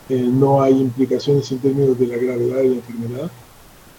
Eh, 0.09 0.21
no 0.21 0.63
hay 0.63 0.81
implicaciones 0.81 1.51
en 1.53 1.59
términos 1.59 1.99
de 1.99 2.07
la 2.07 2.17
gravedad 2.17 2.57
de 2.57 2.69
la 2.69 2.75
enfermedad. 2.77 3.31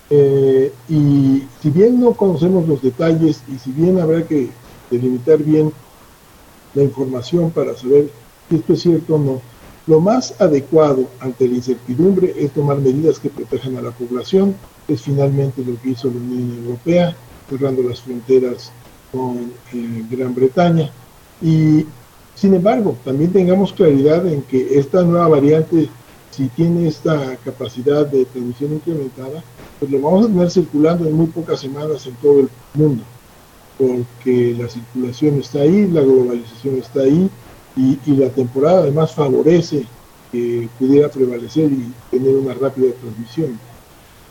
Eh, 0.09 0.73
y 0.89 1.43
si 1.61 1.69
bien 1.69 1.99
no 1.99 2.13
conocemos 2.13 2.67
los 2.67 2.81
detalles 2.81 3.43
y 3.47 3.59
si 3.59 3.71
bien 3.71 3.99
habrá 3.99 4.25
que 4.25 4.49
delimitar 4.89 5.37
bien 5.37 5.71
la 6.73 6.83
información 6.83 7.51
para 7.51 7.75
saber 7.75 8.09
si 8.49 8.55
esto 8.55 8.73
es 8.73 8.81
cierto 8.81 9.15
o 9.15 9.19
no, 9.19 9.41
lo 9.89 9.99
más 9.99 10.39
adecuado 10.39 11.07
ante 11.19 11.47
la 11.47 11.55
incertidumbre 11.55 12.35
es 12.37 12.51
tomar 12.51 12.77
medidas 12.77 13.17
que 13.17 13.31
protejan 13.31 13.75
a 13.75 13.81
la 13.81 13.89
población. 13.89 14.55
Es 14.87 15.01
finalmente 15.01 15.65
lo 15.65 15.81
que 15.81 15.89
hizo 15.89 16.09
la 16.09 16.17
Unión 16.17 16.63
Europea, 16.63 17.15
cerrando 17.49 17.81
las 17.81 17.99
fronteras 17.99 18.71
con 19.11 19.51
eh, 19.73 20.05
Gran 20.11 20.35
Bretaña. 20.35 20.91
Y 21.41 21.87
sin 22.35 22.53
embargo, 22.53 22.95
también 23.03 23.33
tengamos 23.33 23.73
claridad 23.73 24.27
en 24.27 24.43
que 24.43 24.77
esta 24.77 25.01
nueva 25.01 25.27
variante, 25.27 25.89
si 26.29 26.49
tiene 26.49 26.87
esta 26.87 27.35
capacidad 27.37 28.05
de 28.05 28.25
transmisión 28.25 28.73
incrementada, 28.73 29.43
pues 29.79 29.89
lo 29.89 29.99
vamos 30.01 30.25
a 30.25 30.29
tener 30.29 30.51
circulando 30.51 31.07
en 31.07 31.13
muy 31.13 31.27
pocas 31.27 31.61
semanas 31.61 32.05
en 32.05 32.13
todo 32.17 32.41
el 32.41 32.49
mundo, 32.75 33.01
porque 33.79 34.55
la 34.55 34.69
circulación 34.69 35.39
está 35.39 35.61
ahí, 35.61 35.87
la 35.87 36.01
globalización 36.01 36.77
está 36.77 37.01
ahí, 37.01 37.27
y, 37.75 37.99
y, 38.05 38.15
la 38.15 38.29
temporada 38.29 38.79
además 38.79 39.13
favorece 39.13 39.85
que 40.31 40.67
pudiera 40.77 41.09
prevalecer 41.09 41.71
y 41.71 41.91
tener 42.11 42.35
una 42.35 42.53
rápida 42.53 42.91
transmisión. 42.99 43.59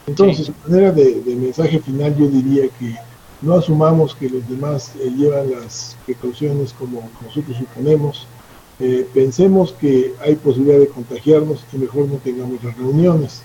Entonces, 0.07 0.47
sí. 0.47 0.55
manera 0.67 0.93
de, 0.93 1.21
de, 1.21 1.37
mensaje 1.37 1.81
final, 1.81 2.17
yo 2.17 2.29
diría 2.29 2.69
que 2.79 2.95
no 3.43 3.55
asumamos 3.55 4.15
que 4.15 4.29
los 4.29 4.49
demás 4.49 4.93
eh, 5.01 5.11
llevan 5.17 5.51
las 5.51 5.97
precauciones 6.07 6.73
como 6.73 7.09
nosotros 7.23 7.57
suponemos. 7.57 8.27
Eh, 8.81 9.07
pensemos 9.13 9.73
que 9.73 10.15
hay 10.21 10.37
posibilidad 10.37 10.79
de 10.79 10.89
contagiarnos 10.89 11.65
y 11.73 11.79
mejor 11.79 12.07
no 12.09 12.17
tengamos 12.17 12.63
las 12.63 12.77
reuniones, 12.77 13.43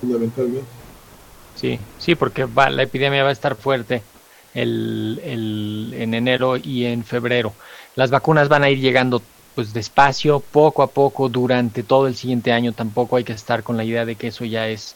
fundamentalmente. 0.00 0.68
Sí, 1.56 1.80
sí, 1.98 2.14
porque 2.14 2.44
va, 2.44 2.70
la 2.70 2.84
epidemia 2.84 3.24
va 3.24 3.30
a 3.30 3.32
estar 3.32 3.56
fuerte 3.56 4.02
el, 4.62 5.92
en 5.94 6.14
enero 6.14 6.56
y 6.56 6.84
en 6.86 7.04
febrero. 7.04 7.52
Las 7.96 8.10
vacunas 8.10 8.48
van 8.48 8.64
a 8.64 8.70
ir 8.70 8.80
llegando 8.80 9.22
pues 9.54 9.72
despacio, 9.72 10.40
poco 10.40 10.82
a 10.82 10.86
poco, 10.86 11.28
durante 11.28 11.82
todo 11.82 12.06
el 12.06 12.14
siguiente 12.14 12.52
año. 12.52 12.72
Tampoco 12.72 13.16
hay 13.16 13.24
que 13.24 13.32
estar 13.32 13.62
con 13.62 13.76
la 13.76 13.84
idea 13.84 14.04
de 14.04 14.14
que 14.14 14.28
eso 14.28 14.44
ya 14.44 14.68
es 14.68 14.94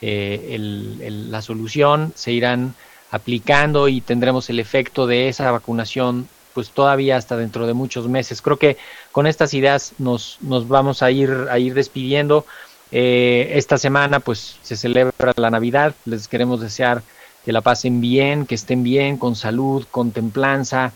eh, 0.00 0.50
el, 0.52 1.32
la 1.32 1.42
solución. 1.42 2.12
Se 2.14 2.30
irán 2.30 2.74
aplicando 3.10 3.88
y 3.88 4.00
tendremos 4.00 4.48
el 4.50 4.60
efecto 4.60 5.06
de 5.06 5.28
esa 5.28 5.50
vacunación 5.50 6.28
pues 6.52 6.70
todavía 6.70 7.16
hasta 7.16 7.36
dentro 7.36 7.66
de 7.66 7.74
muchos 7.74 8.06
meses. 8.06 8.40
Creo 8.40 8.56
que 8.56 8.76
con 9.10 9.26
estas 9.26 9.52
ideas 9.54 9.92
nos, 9.98 10.38
nos 10.40 10.68
vamos 10.68 11.02
a 11.02 11.10
ir, 11.10 11.48
a 11.50 11.58
ir 11.58 11.74
despidiendo. 11.74 12.46
Eh, 12.92 13.52
esta 13.54 13.76
semana 13.76 14.20
pues 14.20 14.58
se 14.62 14.76
celebra 14.76 15.32
la 15.36 15.50
Navidad. 15.50 15.94
Les 16.04 16.28
queremos 16.28 16.60
desear 16.60 17.02
que 17.44 17.52
la 17.52 17.60
pasen 17.60 18.00
bien, 18.00 18.46
que 18.46 18.54
estén 18.54 18.82
bien, 18.82 19.18
con 19.18 19.36
salud, 19.36 19.86
con 19.90 20.12
templanza, 20.12 20.92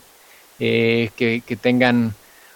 eh, 0.59 1.11
que, 1.17 1.43
que, 1.47 1.57
tengan 1.57 2.15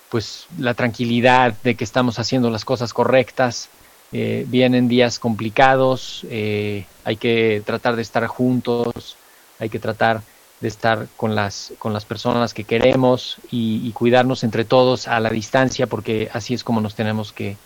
pues 0.09 0.47
la 0.59 0.75
tranquilidad 0.75 1.55
de 1.63 1.75
que 1.75 1.85
estamos 1.85 2.19
haciendo 2.19 2.51
las 2.51 2.65
cosas 2.65 2.93
correctas. 2.93 3.69
Eh, 4.13 4.45
vienen 4.49 4.89
días 4.89 5.19
complicados, 5.19 6.27
eh, 6.29 6.85
hay 7.05 7.17
que 7.17 7.63
tratar 7.65 7.97
de 7.97 8.03
estar 8.03 8.27
juntos, 8.27 9.17
hay 9.59 9.71
que 9.71 9.79
tratar 9.79 10.21
de 10.61 10.69
estar 10.69 11.07
con 11.17 11.35
las, 11.35 11.73
con 11.79 11.93
las 11.93 12.05
personas 12.05 12.53
que 12.53 12.65
queremos 12.65 13.39
y, 13.51 13.87
y 13.87 13.93
cuidarnos 13.93 14.45
entre 14.45 14.65
todos 14.65 15.09
a 15.09 15.19
la 15.19 15.31
distancia, 15.31 15.87
porque 15.87 16.29
así 16.33 16.55
es 16.55 16.63
como 16.63 16.81
nos 16.81 16.95
tenemos 16.95 17.33
que, 17.33 17.57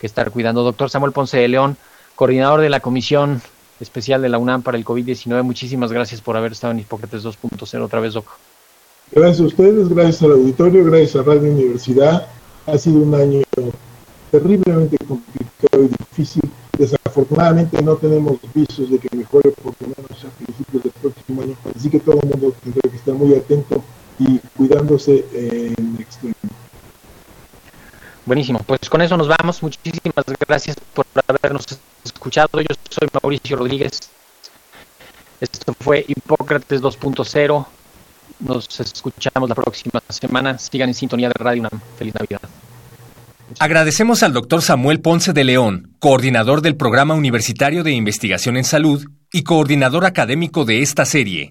que 0.00 0.06
estar 0.06 0.30
cuidando. 0.30 0.62
Doctor 0.62 0.88
Samuel 0.88 1.12
Ponce 1.12 1.36
de 1.36 1.48
León, 1.48 1.76
coordinador 2.16 2.62
de 2.62 2.70
la 2.70 2.80
Comisión 2.80 3.42
Especial 3.80 4.20
de 4.20 4.28
la 4.28 4.38
UNAM 4.38 4.62
para 4.62 4.76
el 4.76 4.84
COVID-19, 4.84 5.42
muchísimas 5.42 5.90
gracias 5.90 6.20
por 6.20 6.36
haber 6.36 6.52
estado 6.52 6.72
en 6.72 6.80
Hipócrates 6.80 7.24
2.0 7.24 7.82
otra 7.82 8.00
vez, 8.00 8.12
Doc. 8.12 8.26
Gracias 9.10 9.40
a 9.40 9.44
ustedes, 9.44 9.88
gracias 9.88 10.22
al 10.22 10.32
auditorio, 10.32 10.84
gracias 10.84 11.16
a 11.16 11.22
Radio 11.22 11.50
Universidad. 11.50 12.26
Ha 12.66 12.78
sido 12.78 12.98
un 12.98 13.14
año 13.14 13.40
terriblemente 14.30 14.98
complicado 14.98 15.84
y 15.84 15.88
difícil. 15.88 16.42
Desafortunadamente 16.78 17.82
no 17.82 17.96
tenemos 17.96 18.38
visos 18.54 18.90
de 18.90 18.98
que 18.98 19.16
mejore 19.16 19.50
por 19.50 19.74
lo 19.80 19.88
menos 19.88 20.24
a 20.24 20.28
principios 20.28 20.82
del 20.82 20.92
próximo 20.92 21.42
año. 21.42 21.56
Así 21.74 21.90
que 21.90 22.00
todo 22.00 22.20
el 22.22 22.28
mundo 22.28 22.54
tendrá 22.62 22.82
que 22.82 22.96
estar 22.96 23.14
muy 23.14 23.34
atento 23.34 23.82
y 24.18 24.38
cuidándose 24.56 25.24
en 25.32 25.96
extremo. 25.98 26.34
Buenísimo, 28.26 28.60
pues 28.66 28.88
con 28.88 29.00
eso 29.02 29.16
nos 29.16 29.26
vamos. 29.26 29.62
Muchísimas 29.62 30.24
gracias 30.46 30.76
por 30.94 31.06
habernos 31.26 31.66
escuchado. 32.04 32.60
Yo 32.60 32.74
soy 32.88 33.08
Mauricio 33.22 33.56
Rodríguez. 33.56 34.00
Esto 35.40 35.74
fue 35.78 36.04
Hipócrates 36.06 36.82
2.0. 36.82 37.66
Nos 38.40 38.80
escuchamos 38.80 39.48
la 39.48 39.54
próxima 39.54 40.00
semana. 40.08 40.58
Sigan 40.58 40.90
en 40.90 40.94
sintonía 40.94 41.28
de 41.28 41.34
Radio 41.34 41.60
UNAM. 41.62 41.80
Feliz 41.98 42.14
Navidad. 42.14 42.40
Agradecemos 43.58 44.22
al 44.22 44.32
doctor 44.32 44.62
Samuel 44.62 45.00
Ponce 45.00 45.32
de 45.32 45.44
León, 45.44 45.96
coordinador 45.98 46.62
del 46.62 46.76
Programa 46.76 47.14
Universitario 47.14 47.82
de 47.82 47.92
Investigación 47.92 48.56
en 48.56 48.64
Salud 48.64 49.04
y 49.32 49.42
coordinador 49.42 50.04
académico 50.04 50.64
de 50.64 50.82
esta 50.82 51.04
serie. 51.04 51.50